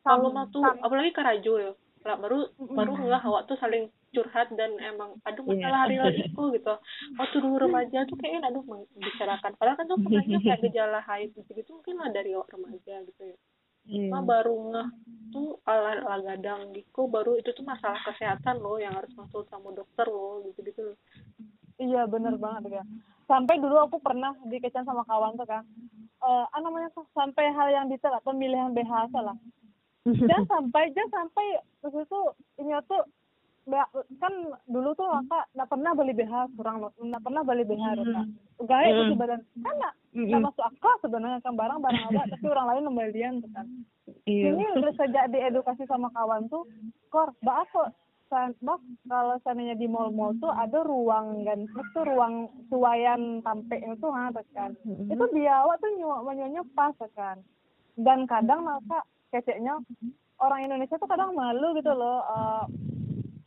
kalau 0.00 0.32
mah 0.32 0.48
tuh 0.48 0.64
apalagi 0.64 1.12
karajo 1.12 1.52
ya. 1.60 1.72
Baru 2.00 2.48
baru 2.56 2.96
nggak 2.96 3.28
awak 3.28 3.44
tuh 3.44 3.60
saling 3.60 3.92
curhat 4.10 4.48
dan 4.58 4.74
emang 4.82 5.16
aduh 5.22 5.44
iya. 5.46 5.50
masalah 5.54 5.78
hari 5.86 5.96
lagiku 5.98 6.50
gitu. 6.54 6.74
Waktu 7.16 7.36
dulu 7.38 7.56
remaja 7.62 7.98
tuh 8.06 8.16
kayaknya 8.18 8.50
aduh 8.50 8.64
membicarakan. 8.66 9.52
Padahal 9.56 9.76
kan 9.78 9.86
tuh 9.86 9.98
pernahnya 10.04 10.38
kayak 10.42 10.60
gejala 10.66 11.00
haid 11.06 11.30
gitu 11.34 11.50
gitu 11.54 11.70
mungkin 11.78 11.94
lah 11.98 12.08
dari 12.10 12.34
remaja 12.34 12.94
gitu 13.06 13.22
ya. 13.22 13.38
Yeah. 13.88 14.12
Nah, 14.12 14.22
baru 14.22 14.54
ngeh 14.70 14.88
tuh 15.32 15.56
ala 15.64 16.04
ala 16.04 16.20
gadang 16.20 16.76
gitu 16.76 17.08
baru 17.08 17.40
itu 17.40 17.48
tuh 17.56 17.64
masalah 17.64 17.96
kesehatan 18.04 18.60
loh 18.60 18.76
yang 18.76 18.92
harus 18.92 19.08
masuk 19.16 19.48
sama 19.48 19.72
dokter 19.72 20.04
loh 20.04 20.44
gitu 20.44 20.60
gitu 20.68 20.80
loh 20.92 20.98
iya 21.80 22.04
bener 22.04 22.36
banget 22.36 22.82
ya 22.82 22.84
sampai 23.24 23.56
dulu 23.56 23.80
aku 23.80 23.96
pernah 24.04 24.36
dikecan 24.50 24.84
sama 24.84 25.06
kawan 25.08 25.38
tuh 25.38 25.48
kan 25.48 25.64
eh 26.20 26.44
uh, 26.44 26.60
namanya 26.60 26.92
tuh 26.92 27.08
sampai 27.16 27.48
hal 27.56 27.72
yang 27.72 27.88
detail 27.88 28.20
pemilihan 28.20 28.76
BH 28.76 29.08
lah. 29.16 29.36
Jangan 30.28 30.44
sampai 30.48 30.92
jangan 30.96 31.24
sampai 31.24 31.60
terus 31.80 32.04
itu 32.08 32.20
ini 32.60 32.72
tuh 32.88 33.04
kan 34.18 34.32
dulu 34.66 34.90
tuh 34.98 35.06
kakak 35.06 35.44
nggak 35.54 35.70
pernah 35.70 35.90
beli 35.94 36.12
BH 36.16 36.34
kurang 36.58 36.76
nggak 36.86 37.22
pernah 37.22 37.42
beli 37.46 37.64
BH 37.64 37.84
kak 38.00 38.26
gaya 38.66 38.86
itu 38.90 39.02
di 39.12 39.16
badan 39.16 39.40
kan 39.62 39.76
nggak 40.10 40.42
masuk 40.42 40.64
akal 40.66 40.94
sebenarnya 41.06 41.38
kan 41.42 41.54
barang-barang 41.54 42.04
ada 42.10 42.22
tapi 42.34 42.46
orang 42.50 42.66
lain 42.74 42.88
membelian 42.90 43.34
tuh 43.38 43.50
kan. 43.54 43.66
Iya. 44.26 44.52
ini 44.52 44.64
udah 44.74 44.92
sejak 44.98 45.30
diedukasi 45.30 45.86
sama 45.86 46.10
kawan 46.10 46.50
tuh 46.50 46.66
kor 47.14 47.30
bah 47.46 47.62
kok 47.70 47.94
bah 48.62 48.78
kalau 49.10 49.34
seandainya 49.42 49.74
di 49.74 49.90
mall-mall 49.90 50.34
tuh 50.38 50.54
ada 50.54 50.86
ruang 50.86 51.42
kan 51.42 51.66
itu 51.66 52.00
ruang 52.06 52.46
suayan 52.70 53.42
tampe 53.42 53.74
itu 53.74 54.06
kan. 54.54 54.70
Itu 54.86 55.24
biawak 55.34 55.82
tuh 55.82 55.90
nyuap 55.98 56.70
pas 56.78 56.94
kan. 57.18 57.42
Dan 57.98 58.30
kadang 58.30 58.62
maka 58.62 59.02
keceknya 59.34 59.82
orang 60.38 60.60
Indonesia 60.66 60.96
tuh 60.96 61.10
kadang 61.10 61.34
malu 61.34 61.74
gitu 61.74 61.90
loh 61.90 62.22
uh, 62.24 62.64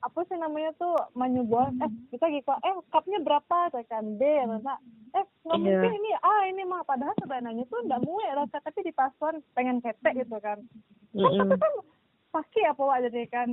apa 0.04 0.20
sih 0.28 0.36
namanya 0.36 0.76
tuh 0.76 0.94
menyubuh 1.16 1.72
eh 1.80 1.92
kita 2.12 2.28
gitu 2.36 2.52
eh 2.52 2.76
cupnya 2.92 3.20
berapa? 3.24 3.72
Tekan 3.72 4.20
B 4.20 4.22
rasa 4.24 4.76
eh 5.16 5.26
nggak 5.48 5.58
yeah. 5.64 5.80
mungkin 5.80 5.92
ini 6.04 6.12
ah 6.20 6.42
ini 6.52 6.64
mah. 6.68 6.84
Padahal 6.84 7.16
sebenarnya 7.24 7.64
tuh 7.72 7.80
nggak 7.88 8.04
ya 8.04 8.34
rasa 8.36 8.58
tapi 8.60 8.80
di 8.84 8.92
paslon 8.92 9.40
pengen 9.56 9.80
ketek 9.80 10.28
gitu 10.28 10.38
kan. 10.44 10.60
Mm 11.16 11.24
-hmm. 11.24 11.40
tapi 11.40 11.56
kan 11.56 11.74
pasti 12.34 12.60
apa 12.66 12.82
wak 12.82 13.00
jadi 13.08 13.22
kan 13.30 13.50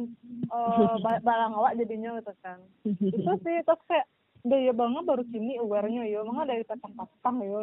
uh, 0.51 0.97
barang 1.27 1.53
awak 1.55 1.79
jadinya 1.79 2.19
gitu 2.19 2.35
kan. 2.43 2.59
Itu 2.85 3.33
sih 3.47 3.63
terus 3.63 3.83
kayak 3.87 4.07
deh 4.41 4.61
ya 4.67 4.73
banget 4.73 5.05
baru 5.05 5.25
sini 5.29 5.61
awarenya 5.61 6.09
ya 6.09 6.25
mangga 6.25 6.49
dari 6.49 6.65
patang-patang 6.65 7.37
ya 7.45 7.61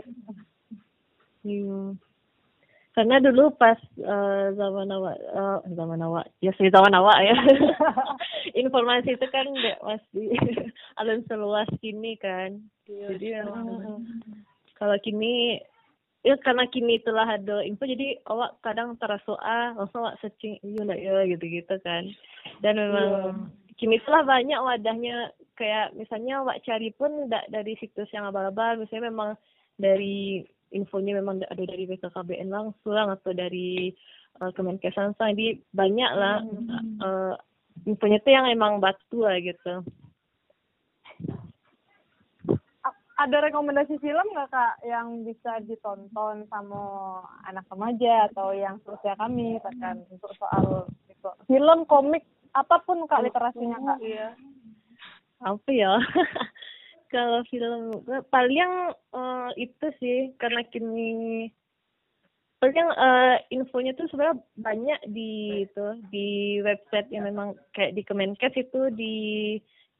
iya 1.41 1.79
karena 2.97 3.21
dulu 3.21 3.53
pas 3.53 3.77
uh, 4.01 4.49
zaman 4.57 4.89
awak 4.89 5.21
uh, 5.29 5.61
zaman 5.69 6.01
awak 6.01 6.25
ya 6.41 6.49
sih 6.57 6.73
zaman 6.73 6.97
awak 6.97 7.21
ya. 7.21 7.37
Informasi 8.65 9.13
itu 9.13 9.27
kan 9.29 9.45
nggak 9.45 9.85
masih 9.85 10.33
alam 10.99 11.21
seluas 11.29 11.69
kini 11.77 12.17
kan. 12.17 12.57
Ya, 12.89 13.13
jadi 13.13 13.45
memang 13.45 14.01
kalau 14.81 14.97
kini 15.05 15.61
ya 16.25 16.41
karena 16.41 16.65
kini 16.73 16.97
telah 17.05 17.37
ada 17.37 17.61
info 17.61 17.85
jadi 17.85 18.17
awak 18.25 18.57
kadang 18.65 18.97
terasa 18.97 19.37
ah 19.45 19.77
langsung 19.77 20.01
awak 20.01 20.17
searching 20.17 20.57
iya 20.65 20.81
enggak 20.81 20.97
ya 20.97 21.21
gitu 21.37 21.45
gitu 21.53 21.75
kan. 21.85 22.09
Dan 22.65 22.81
memang 22.81 23.09
yeah. 23.13 23.33
kini 23.77 24.01
telah 24.09 24.25
banyak 24.25 24.57
wadahnya 24.57 25.37
kayak 25.53 25.93
misalnya 25.93 26.41
awak 26.41 26.65
cari 26.65 26.89
pun 26.97 27.29
enggak 27.29 27.45
dari 27.53 27.77
situs 27.77 28.09
yang 28.09 28.25
abal-abal 28.25 28.81
misalnya 28.81 29.13
memang 29.13 29.37
dari 29.77 30.41
infonya 30.71 31.17
memang 31.19 31.39
ada 31.43 31.63
dari 31.63 31.87
BKKBN 31.87 32.49
langsung 32.51 32.95
atau 32.95 33.31
dari 33.31 33.91
uh, 34.41 34.51
Kemenkes 34.51 34.95
jadi 34.95 35.59
banyak 35.71 36.11
lah 36.13 36.43
hmm. 36.43 36.97
uh, 37.01 37.35
infonya 37.85 38.19
tuh 38.23 38.33
yang 38.33 38.45
emang 38.49 38.81
batu 38.81 39.23
lah 39.23 39.37
gitu. 39.39 39.85
Ada 43.17 43.49
rekomendasi 43.49 43.97
film 43.97 44.29
nggak 44.29 44.53
kak 44.53 44.73
yang 44.85 45.25
bisa 45.25 45.57
ditonton 45.65 46.45
sama 46.53 46.81
anak 47.49 47.65
remaja 47.73 48.29
atau 48.29 48.53
yang 48.53 48.77
seusia 48.85 49.17
kami 49.17 49.57
kan 49.81 50.05
untuk 50.13 50.29
soal 50.37 50.85
itu? 51.09 51.29
Film 51.49 51.89
komik 51.89 52.21
apa 52.53 52.77
pun 52.85 53.09
kak 53.09 53.25
literasinya 53.25 53.77
kak. 53.93 53.99
Iya. 54.05 54.29
apa 55.37 55.69
ya 55.69 56.01
kalau 57.11 57.43
film. 57.47 58.03
Paling 58.29 58.93
uh, 59.15 59.49
itu 59.59 59.87
sih 59.99 60.31
karena 60.39 60.63
kini 60.67 61.51
paling 62.57 62.89
uh, 62.97 63.37
infonya 63.53 63.93
tuh 63.93 64.09
sebenarnya 64.09 64.41
banyak 64.57 64.97
di 65.13 65.61
itu 65.69 65.87
di 66.09 66.57
website 66.65 67.05
yang 67.13 67.29
memang 67.29 67.53
kayak 67.77 67.93
di 67.93 68.01
Kemenkes 68.01 68.57
itu 68.57 68.89
di 68.97 69.15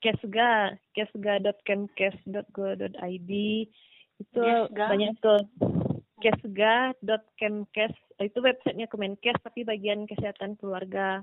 kesga 0.02 0.74
kesga.kemkes.go.id 0.98 3.32
itu 4.18 4.42
Kesga. 4.42 4.86
banyak 4.90 5.14
tuh. 5.22 5.38
Kesga.kemkes 6.18 7.94
itu 8.26 8.40
websitenya 8.42 8.90
Kemenkes 8.90 9.38
tapi 9.46 9.62
bagian 9.62 10.10
kesehatan 10.10 10.58
keluarga 10.58 11.22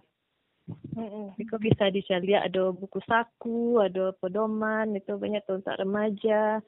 Mm-mm. 0.68 1.36
Itu 1.36 1.60
bisa 1.60 1.92
dicari 1.92 2.32
ada 2.32 2.72
buku 2.72 3.02
saku, 3.04 3.82
ada 3.84 4.16
pedoman, 4.16 4.96
itu 4.96 5.18
banyak 5.20 5.44
tuh 5.44 5.60
untuk 5.60 5.76
remaja, 5.76 6.64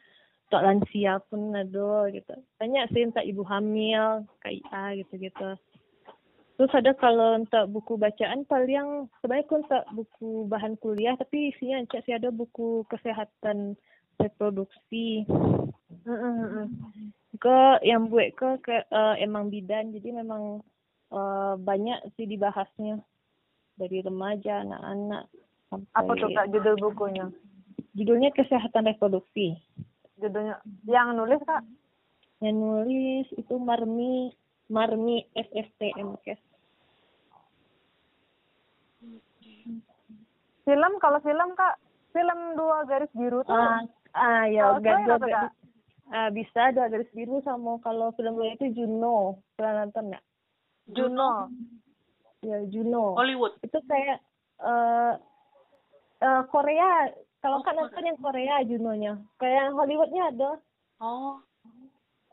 untuk 0.48 0.61
lansia 0.61 1.16
pun 1.32 1.56
ada 1.56 2.11
gitu. 2.12 2.35
Banyak 2.61 2.85
sih 2.92 3.09
untuk 3.09 3.24
ibu 3.24 3.42
hamil, 3.48 4.28
KIA 4.44 5.00
gitu-gitu. 5.00 5.56
Terus 6.56 6.72
ada 6.72 6.92
kalau 6.96 7.37
untuk 7.37 7.64
buku 7.68 8.00
bacaan 8.00 8.48
paling 8.48 9.12
sebaik 9.20 9.48
untuk 9.52 9.85
buku 9.92 10.48
bahan 10.48 10.80
kuliah 10.80 11.12
tapi 11.20 11.52
isinya 11.52 11.85
cek 11.85 12.09
sih 12.09 12.16
ada 12.16 12.32
buku 12.32 12.85
kesehatan 12.88 13.76
reproduksi. 14.20 15.28
Mm 16.09 16.72
Ke 17.37 17.85
yang 17.85 18.09
buat 18.09 18.32
ke, 18.32 18.48
ke 18.64 18.76
uh, 18.88 19.12
emang 19.20 19.52
bidan 19.52 19.92
jadi 19.92 20.24
memang 20.24 20.64
uh, 21.12 21.61
banyak 21.61 22.00
sih 22.16 22.24
dibahasnya 22.24 23.04
dari 23.77 24.01
remaja, 24.01 24.65
anak-anak. 24.65 25.25
Apa 25.93 26.11
tuh 26.17 26.33
kak 26.33 26.49
judul 26.53 26.77
bukunya? 26.81 27.29
Judulnya 27.97 28.33
Kesehatan 28.33 28.89
Reproduksi. 28.89 29.57
Judulnya 30.21 30.61
yang 30.89 31.17
nulis 31.17 31.41
kak? 31.45 31.65
Yang 32.41 32.57
nulis 32.57 33.27
itu 33.37 33.55
Marmi 33.57 34.33
Marmi 34.73 35.25
SSTMKes. 35.37 36.41
Film 40.67 40.93
kalau 40.99 41.23
film 41.23 41.55
kak, 41.55 41.79
film 42.11 42.41
dua 42.59 42.83
garis 42.91 43.12
biru 43.15 43.47
tuh. 43.47 43.55
Ah, 43.55 43.87
ah 44.19 44.45
ya, 44.51 44.77
garis 44.83 45.07
dua 45.07 45.19
garis. 45.21 45.55
Ah, 46.11 46.29
bisa 46.31 46.75
dua 46.75 46.91
garis 46.91 47.11
biru 47.15 47.39
sama 47.47 47.79
kalau 47.85 48.11
film 48.19 48.35
gue 48.35 48.57
itu 48.59 48.83
Juno. 48.83 49.39
Pernah 49.55 49.87
nonton 49.87 50.05
nggak? 50.11 50.25
Juno 50.91 51.51
ya 52.44 52.59
Juno. 52.68 53.16
Hollywood. 53.16 53.57
Itu 53.62 53.79
kayak 53.87 54.18
uh, 54.61 55.14
uh, 56.20 56.42
Korea. 56.51 57.12
Kalau 57.40 57.62
oh, 57.62 57.64
kan 57.64 57.79
nonton 57.79 58.05
yang 58.05 58.18
Korea 58.18 58.64
Junonya. 58.66 59.14
Kayak 59.39 59.72
Hollywoodnya 59.76 60.22
ada. 60.34 60.51
Oh. 60.99 61.39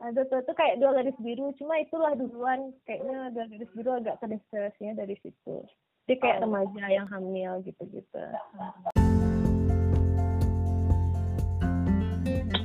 Ada 0.02 0.26
tuh 0.28 0.42
itu 0.42 0.54
kayak 0.58 0.82
dua 0.82 0.92
garis 1.00 1.18
biru. 1.22 1.54
Cuma 1.62 1.80
itulah 1.80 2.18
duluan. 2.18 2.74
Kayaknya 2.84 3.32
dua 3.32 3.46
garis 3.48 3.72
biru 3.78 3.92
agak 3.94 4.18
terinspirasinya 4.20 5.06
dari 5.06 5.16
situ. 5.22 5.64
Dia 6.10 6.18
kayak 6.20 6.42
oh. 6.42 6.50
remaja 6.50 6.84
yang 6.90 7.08
hamil 7.08 7.62
gitu-gitu. 7.64 8.24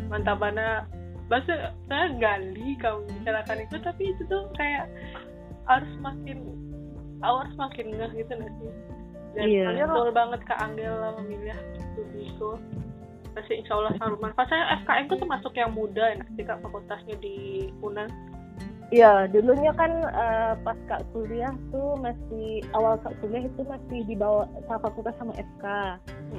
Mantap 0.08 0.40
mana 0.40 0.88
bahasa 1.28 1.76
saya 1.84 2.08
gali 2.16 2.72
kamu 2.80 3.04
bicarakan 3.20 3.68
itu 3.68 3.76
tapi 3.84 4.02
itu 4.16 4.22
tuh 4.32 4.48
kayak 4.56 4.88
harus 5.68 5.92
makin 6.00 6.40
awal 7.22 7.44
semakin 7.54 7.86
ngeh 7.94 8.12
gitu 8.24 8.32
gak 8.36 8.52
sih 8.60 8.72
dan 9.36 9.46
iya. 9.46 9.86
betul 9.86 10.10
banget 10.10 10.40
Kak 10.48 10.58
Angela 10.64 11.14
memilih 11.20 11.58
itu 12.16 12.50
pasti 13.36 13.54
insya 13.60 13.76
Allah 13.76 13.94
Saruman 14.00 14.32
pas 14.34 14.48
saya 14.50 14.82
FKM 14.82 15.04
itu 15.06 15.16
termasuk 15.20 15.52
yang 15.54 15.70
muda 15.76 16.16
ya 16.16 16.24
sih 16.34 16.44
Kak 16.46 16.58
fakultasnya 16.64 17.14
di 17.22 17.68
Unan 17.84 18.08
Iya, 18.88 19.28
dulunya 19.28 19.68
kan 19.76 20.00
uh, 20.00 20.56
pas 20.64 20.78
kak 20.88 21.04
kuliah 21.12 21.52
tuh 21.68 21.92
masih 22.00 22.64
awal 22.72 22.96
kak 23.04 23.12
kuliah 23.20 23.44
itu 23.44 23.60
masih 23.68 24.00
dibawa 24.08 24.48
sama 24.64 24.80
fakultas 24.80 25.12
sama 25.20 25.36
FK, 25.36 25.64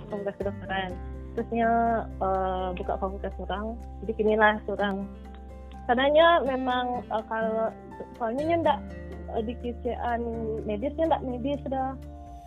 fakultas 0.10 0.34
kedokteran. 0.42 0.92
Terusnya 1.38 1.70
uh, 2.18 2.74
buka 2.74 2.98
fakultas 2.98 3.38
orang, 3.38 3.78
jadi 4.02 4.12
kinilah 4.18 4.58
orang. 4.66 5.06
Karenanya 5.86 6.42
memang 6.42 7.06
uh, 7.14 7.22
kalau 7.30 7.70
soalnya 8.18 8.66
ndak 8.66 8.80
di 9.46 9.54
kisian 9.62 10.22
medisnya 10.66 11.16
ndak 11.16 11.24
medis 11.26 11.60
sudah, 11.66 11.94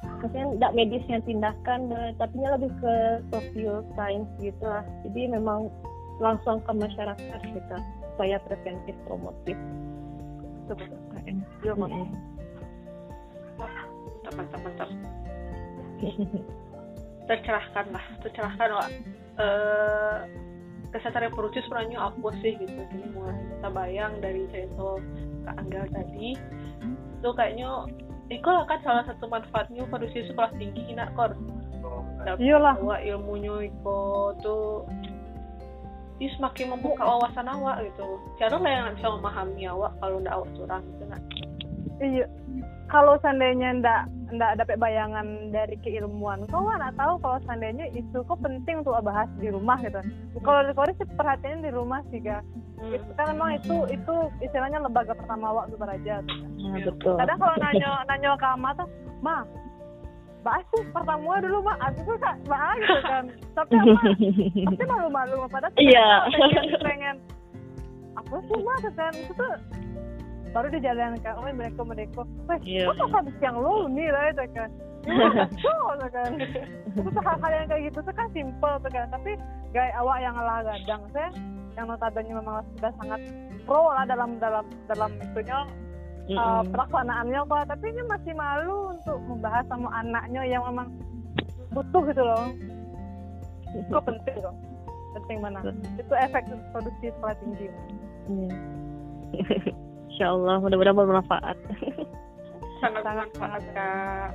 maksudnya 0.02 0.44
ndak 0.58 0.74
medis 0.74 1.04
yang 1.06 1.22
tindakan, 1.22 1.80
tapi 2.18 2.36
lebih 2.42 2.72
ke 2.82 2.94
social 3.30 3.86
science 3.94 4.30
gitu 4.42 4.64
lah. 4.64 4.84
Jadi 5.06 5.30
memang 5.30 5.70
langsung 6.20 6.62
ke 6.62 6.72
masyarakat 6.74 7.40
kita 7.42 7.78
supaya 8.14 8.36
preventif 8.46 8.94
promotif. 9.06 9.56
Mantap 14.32 14.60
mantap 14.64 14.88
tercerahkan 17.28 17.86
lah 17.94 18.04
tercerahkan 18.24 18.70
lah 18.74 18.88
uh, 19.38 20.16
kesehatan 20.90 21.30
reproduksi 21.30 21.64
sebenarnya 21.64 21.98
apa 22.10 22.28
sih 22.44 22.52
gitu. 22.58 22.80
Jadi 22.92 23.06
mulai 23.14 23.36
kita 23.38 23.68
bayang 23.72 24.12
dari 24.20 24.42
cerita 24.50 25.00
Kak 25.46 25.56
Angga 25.58 25.82
tadi 25.94 26.36
itu 26.84 27.30
kayaknya 27.38 27.70
itu 28.32 28.48
kan 28.48 28.78
salah 28.82 29.04
satu 29.06 29.28
manfaatnya 29.28 29.84
produksi 29.86 30.24
sekolah 30.30 30.50
tinggi 30.56 30.82
ini 30.88 31.04
kor. 31.14 31.36
Iya 32.38 32.56
lah 32.56 32.78
ilmunya 33.02 33.66
itu 33.66 33.98
tuh 34.40 34.86
dia 36.22 36.30
semakin 36.38 36.78
membuka 36.78 37.02
wawasan 37.02 37.50
awak 37.50 37.82
gitu. 37.82 38.06
Siapa 38.38 38.62
lah 38.62 38.70
yang 38.70 38.94
bisa 38.94 39.10
memahami 39.10 39.66
awak 39.66 39.90
kalau 39.98 40.22
ndak 40.22 40.34
awak 40.38 40.50
curang 40.54 40.82
gitu 40.86 41.04
kan. 41.10 41.20
Iya. 41.98 42.26
Kalau 42.86 43.18
seandainya 43.18 43.82
ndak 43.82 44.02
ndak 44.32 44.64
dapat 44.64 44.76
bayangan 44.80 45.52
dari 45.52 45.76
keilmuan. 45.84 46.48
Kau 46.48 46.64
nggak 46.64 46.96
tahu 46.96 47.20
kalau 47.20 47.38
seandainya 47.44 47.92
itu 47.92 48.18
kok 48.24 48.40
penting 48.40 48.80
untuk 48.80 48.96
bahas 49.04 49.28
di 49.36 49.52
rumah 49.52 49.76
gitu. 49.84 50.00
Kalau 50.40 50.60
di 50.64 50.72
Korea 50.72 50.96
sih 50.96 51.08
perhatiannya 51.12 51.68
di 51.68 51.70
rumah 51.70 52.00
sih 52.08 52.18
ga 52.24 52.40
hmm. 52.80 52.96
itu 52.96 53.10
kan 53.14 53.26
memang 53.36 53.60
itu 53.60 53.76
itu 53.92 54.14
istilahnya 54.40 54.80
lembaga 54.80 55.12
pertama 55.12 55.52
awak 55.52 55.68
gitu 55.68 55.84
aja 55.84 56.14
gitu. 56.24 56.46
Nah, 56.64 56.80
betul. 56.80 57.16
kadang 57.20 57.38
kalau 57.38 57.56
nanya 57.60 57.90
nanya 58.08 58.28
ke 58.40 58.48
ama 58.48 58.70
tuh 58.74 58.88
mah 59.20 59.44
bahas 60.42 60.64
sih 60.74 60.82
pertama 60.90 61.38
dulu 61.38 61.62
mak 61.62 61.78
aku 61.78 62.00
tuh 62.02 62.16
kak 62.18 62.36
bahas 62.48 62.76
gitu 62.80 63.00
kan. 63.06 63.24
Tapi 63.52 63.72
apa 63.78 64.00
pasti 64.66 64.84
malu-malu. 64.88 65.36
Padahal 65.46 65.72
iya. 65.78 66.08
pengen, 66.32 66.64
pengen 66.82 67.16
apa 68.18 68.34
sih 68.48 68.58
mak 68.64 68.78
kan. 68.96 69.12
Itu 69.14 69.32
tuh 69.36 69.54
baru 70.52 70.68
dijalankan 70.72 71.34
oleh 71.40 71.52
mereka 71.56 71.80
mereka. 71.82 72.20
Wah 72.48 72.60
yeah. 72.62 72.92
apa 72.92 73.04
habis 73.10 73.36
yang 73.40 73.56
lo 73.56 73.88
nih 73.88 74.08
lah 74.12 74.30
itu 74.30 74.44
kan 74.54 74.70
so 75.58 75.74
kan. 76.12 76.30
Itu 76.94 77.20
hal-hal 77.24 77.50
yang 77.50 77.66
kayak 77.66 77.82
gitu 77.90 77.98
tuh 78.04 78.14
kan 78.14 78.28
simple 78.30 78.74
tuh 78.84 78.90
kan 78.92 79.06
tapi 79.10 79.34
gaya 79.72 79.92
awak 79.98 80.18
yang 80.22 80.36
lah 80.36 80.60
gadang 80.62 81.02
saya 81.10 81.28
yang 81.74 81.88
notabene 81.88 82.32
memang 82.36 82.60
sudah 82.76 82.92
sangat 83.00 83.20
pro 83.64 83.90
lah 83.96 84.04
dalam 84.04 84.36
dalam 84.36 84.64
dalam 84.84 85.10
itunya 85.24 85.58
mm 86.28 86.36
-hmm. 86.36 86.36
uh, 86.36 86.62
pelaksanaannya 86.68 87.40
kok 87.48 87.64
tapi 87.72 87.84
ini 87.88 88.02
masih 88.04 88.32
malu 88.36 88.92
untuk 88.92 89.18
membahas 89.24 89.64
sama 89.72 89.88
anaknya 89.96 90.42
yang 90.44 90.62
memang 90.68 90.92
butuh 91.72 92.02
gitu 92.12 92.22
loh. 92.22 92.52
Itu 93.72 93.96
penting 94.04 94.36
loh 94.44 94.56
penting 95.12 95.38
mana? 95.44 95.60
Itu 96.00 96.14
efek 96.16 96.48
produksi 96.72 97.12
sekolah 97.12 97.36
tinggi. 97.40 97.68
Mm. 98.28 98.52
Insya 100.22 100.38
Allah 100.38 100.62
mudah-mudahan 100.62 100.94
bermanfaat 100.94 101.58
sangat 102.78 103.02
bermanfaat 103.02 103.62
kak 103.74 104.28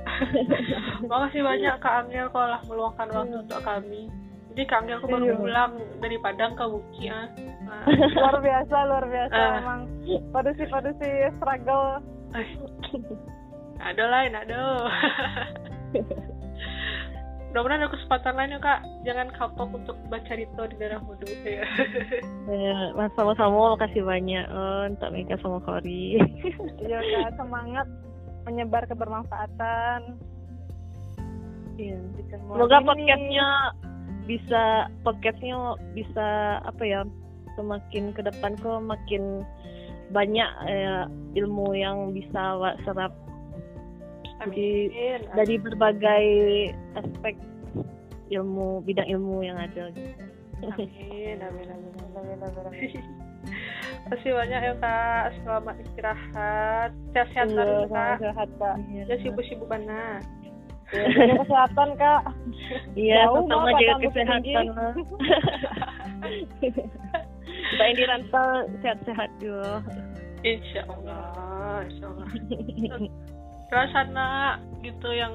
makasih 1.08 1.40
banyak 1.40 1.74
kak 1.80 1.94
Angel 2.04 2.28
kalau 2.28 2.60
meluangkan 2.68 3.08
waktu 3.08 3.32
mm. 3.32 3.44
untuk 3.48 3.60
kami 3.64 4.12
jadi 4.52 4.68
kami 4.68 4.90
aku 5.00 5.08
baru 5.08 5.32
iya. 5.32 5.36
pulang 5.40 5.72
dari 6.04 6.16
Padang 6.20 6.52
ke 6.58 6.64
Buki 6.68 7.08
ya. 7.08 7.30
Nah. 7.62 7.86
luar 8.18 8.36
biasa, 8.42 8.76
luar 8.90 9.06
biasa 9.06 9.38
uh. 9.38 9.58
emang. 9.62 9.80
Produksi-produksi 10.34 11.30
struggle. 11.38 12.02
ada 13.78 14.04
lain, 14.10 14.32
ada. 14.34 14.60
Mudah-mudahan 17.48 17.80
ada 17.80 17.94
kesempatan 17.96 18.34
lain 18.36 18.54
ya 18.54 18.60
kak. 18.60 18.80
Jangan 19.08 19.28
kapok 19.32 19.68
untuk 19.72 19.96
baca 20.12 20.32
Rito 20.36 20.62
di 20.68 20.76
daerah 20.76 21.00
Mudu 21.00 21.26
ya. 21.42 21.64
ya 22.52 22.78
mas 22.92 23.08
sama-sama 23.16 23.72
makasih 23.72 24.04
banyak 24.04 24.44
oh, 24.52 24.84
untuk 24.84 25.08
Mega 25.12 25.36
sama 25.40 25.58
Kori. 25.64 26.20
Iya 26.84 26.98
kak, 27.00 27.40
semangat 27.40 27.86
menyebar 28.44 28.84
kebermanfaatan. 28.84 30.20
Iya. 31.80 31.98
Semoga 32.28 32.84
podcastnya 32.84 33.48
bisa 34.28 34.92
podcastnya 35.00 35.56
bisa 35.96 36.60
apa 36.60 36.82
ya 36.84 37.00
semakin 37.56 38.12
ke 38.12 38.20
depan 38.20 38.60
kok 38.60 38.84
makin 38.84 39.42
banyak 40.12 40.50
eh, 40.68 41.04
ilmu 41.36 41.72
yang 41.72 42.12
bisa 42.12 42.60
wak 42.60 42.76
Amin. 44.38 44.90
dari 45.34 45.58
berbagai 45.58 46.26
aspek 46.94 47.34
ilmu 48.30 48.84
bidang 48.86 49.08
ilmu 49.08 49.42
yang 49.42 49.58
ada 49.58 49.90
gitu. 49.92 50.24
Amin, 50.62 51.38
amin, 51.38 51.66
amin, 51.70 51.92
amin, 52.14 52.38
amin, 52.42 52.66
amin. 52.66 53.02
Terima 54.08 54.40
banyak 54.40 54.60
ya 54.64 54.74
kak, 54.80 55.24
selamat 55.44 55.74
istirahat, 55.84 56.90
sehat-sehat 57.12 57.68
iya, 57.68 57.86
kak. 57.92 58.16
Sehat 58.24 58.48
kak. 58.56 58.76
Ya 58.88 59.16
sibuk-sibuk 59.20 59.68
mana? 59.68 60.24
Ya, 60.88 61.04
kesehatan 61.44 61.88
kak. 62.00 62.22
Iya, 62.96 63.28
terutama 63.28 63.68
jaga 63.76 63.94
kesehatan. 64.08 64.64
Mbak 67.68 67.86
Indi 67.92 68.04
Rantau 68.08 68.64
sehat-sehat 68.80 69.30
juga. 69.38 69.84
Insya 70.40 70.82
Allah, 70.88 71.84
Insya 71.84 72.06
Allah. 72.08 72.26
Terus 73.68 73.92
anak 73.92 74.64
gitu 74.80 75.12
yang 75.12 75.34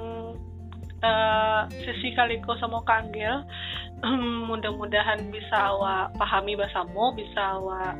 uh, 1.03 1.61
sesi 1.83 2.15
kaliko 2.15 2.55
sama 2.57 2.81
kanggel 2.87 3.43
mudah-mudahan 4.49 5.29
bisa 5.29 5.53
awak 5.53 6.15
pahami 6.17 6.55
bahasamu 6.55 7.13
bisa 7.15 7.59
awak 7.59 7.93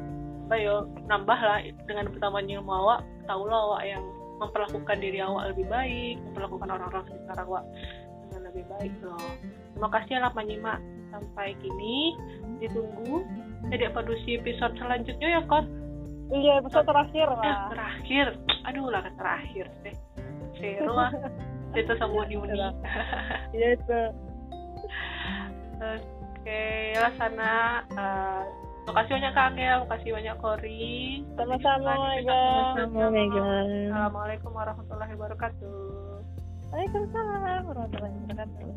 apa 0.44 0.56
yo 0.60 0.76
nambah 1.08 1.40
lah 1.40 1.64
dengan 1.88 2.12
pertamanya 2.12 2.60
ilmu 2.60 2.72
awak 2.72 3.00
tahu 3.28 3.48
lah 3.48 3.60
awak 3.72 3.82
yang 3.88 4.04
memperlakukan 4.42 4.98
diri 5.00 5.20
awak 5.24 5.56
lebih 5.56 5.68
baik 5.72 6.16
memperlakukan 6.32 6.68
orang-orang 6.68 7.04
sekitar 7.08 7.38
awak 7.48 7.64
dengan 8.28 8.42
lebih 8.52 8.66
baik 8.76 8.94
loh. 9.00 9.32
Terima 9.74 9.90
kasih 9.90 10.16
lah 10.20 10.32
menyimak 10.36 10.80
sampai 11.14 11.56
kini 11.62 12.18
ditunggu 12.60 13.24
jadi 13.72 13.94
produksi 13.96 14.42
episode 14.42 14.76
selanjutnya 14.76 15.40
ya 15.40 15.42
kos 15.48 15.64
iya 16.34 16.60
episode 16.60 16.90
terakhir 16.90 17.28
lah 17.32 17.46
eh, 17.48 17.58
terakhir. 17.72 18.28
Aduh 18.68 18.88
lah 18.92 19.08
terakhir 19.16 19.72
deh 19.88 19.96
seru 20.58 20.94
lah 20.94 21.12
itu 21.74 21.94
sama 21.98 22.26
Yuni 22.30 22.54
iya 23.56 23.68
itu 23.76 24.02
oke 25.82 26.64
lah 27.00 27.12
sana 27.18 27.54
uh, 27.98 28.44
Makasih 28.84 29.16
banyak 29.16 29.32
Kak 29.32 29.56
Angel, 29.56 29.78
makasih 29.88 30.12
banyak 30.12 30.36
Kori. 30.44 31.24
Sama-sama 31.40 31.92
Mega. 32.04 32.44
Sama 32.76 33.08
Mega. 33.16 33.40
Assalamualaikum 33.88 34.52
warahmatullahi 34.52 35.16
wabarakatuh. 35.16 36.20
Waalaikumsalam 36.68 37.64
warahmatullahi 37.64 38.12
wabarakatuh. 38.28 38.68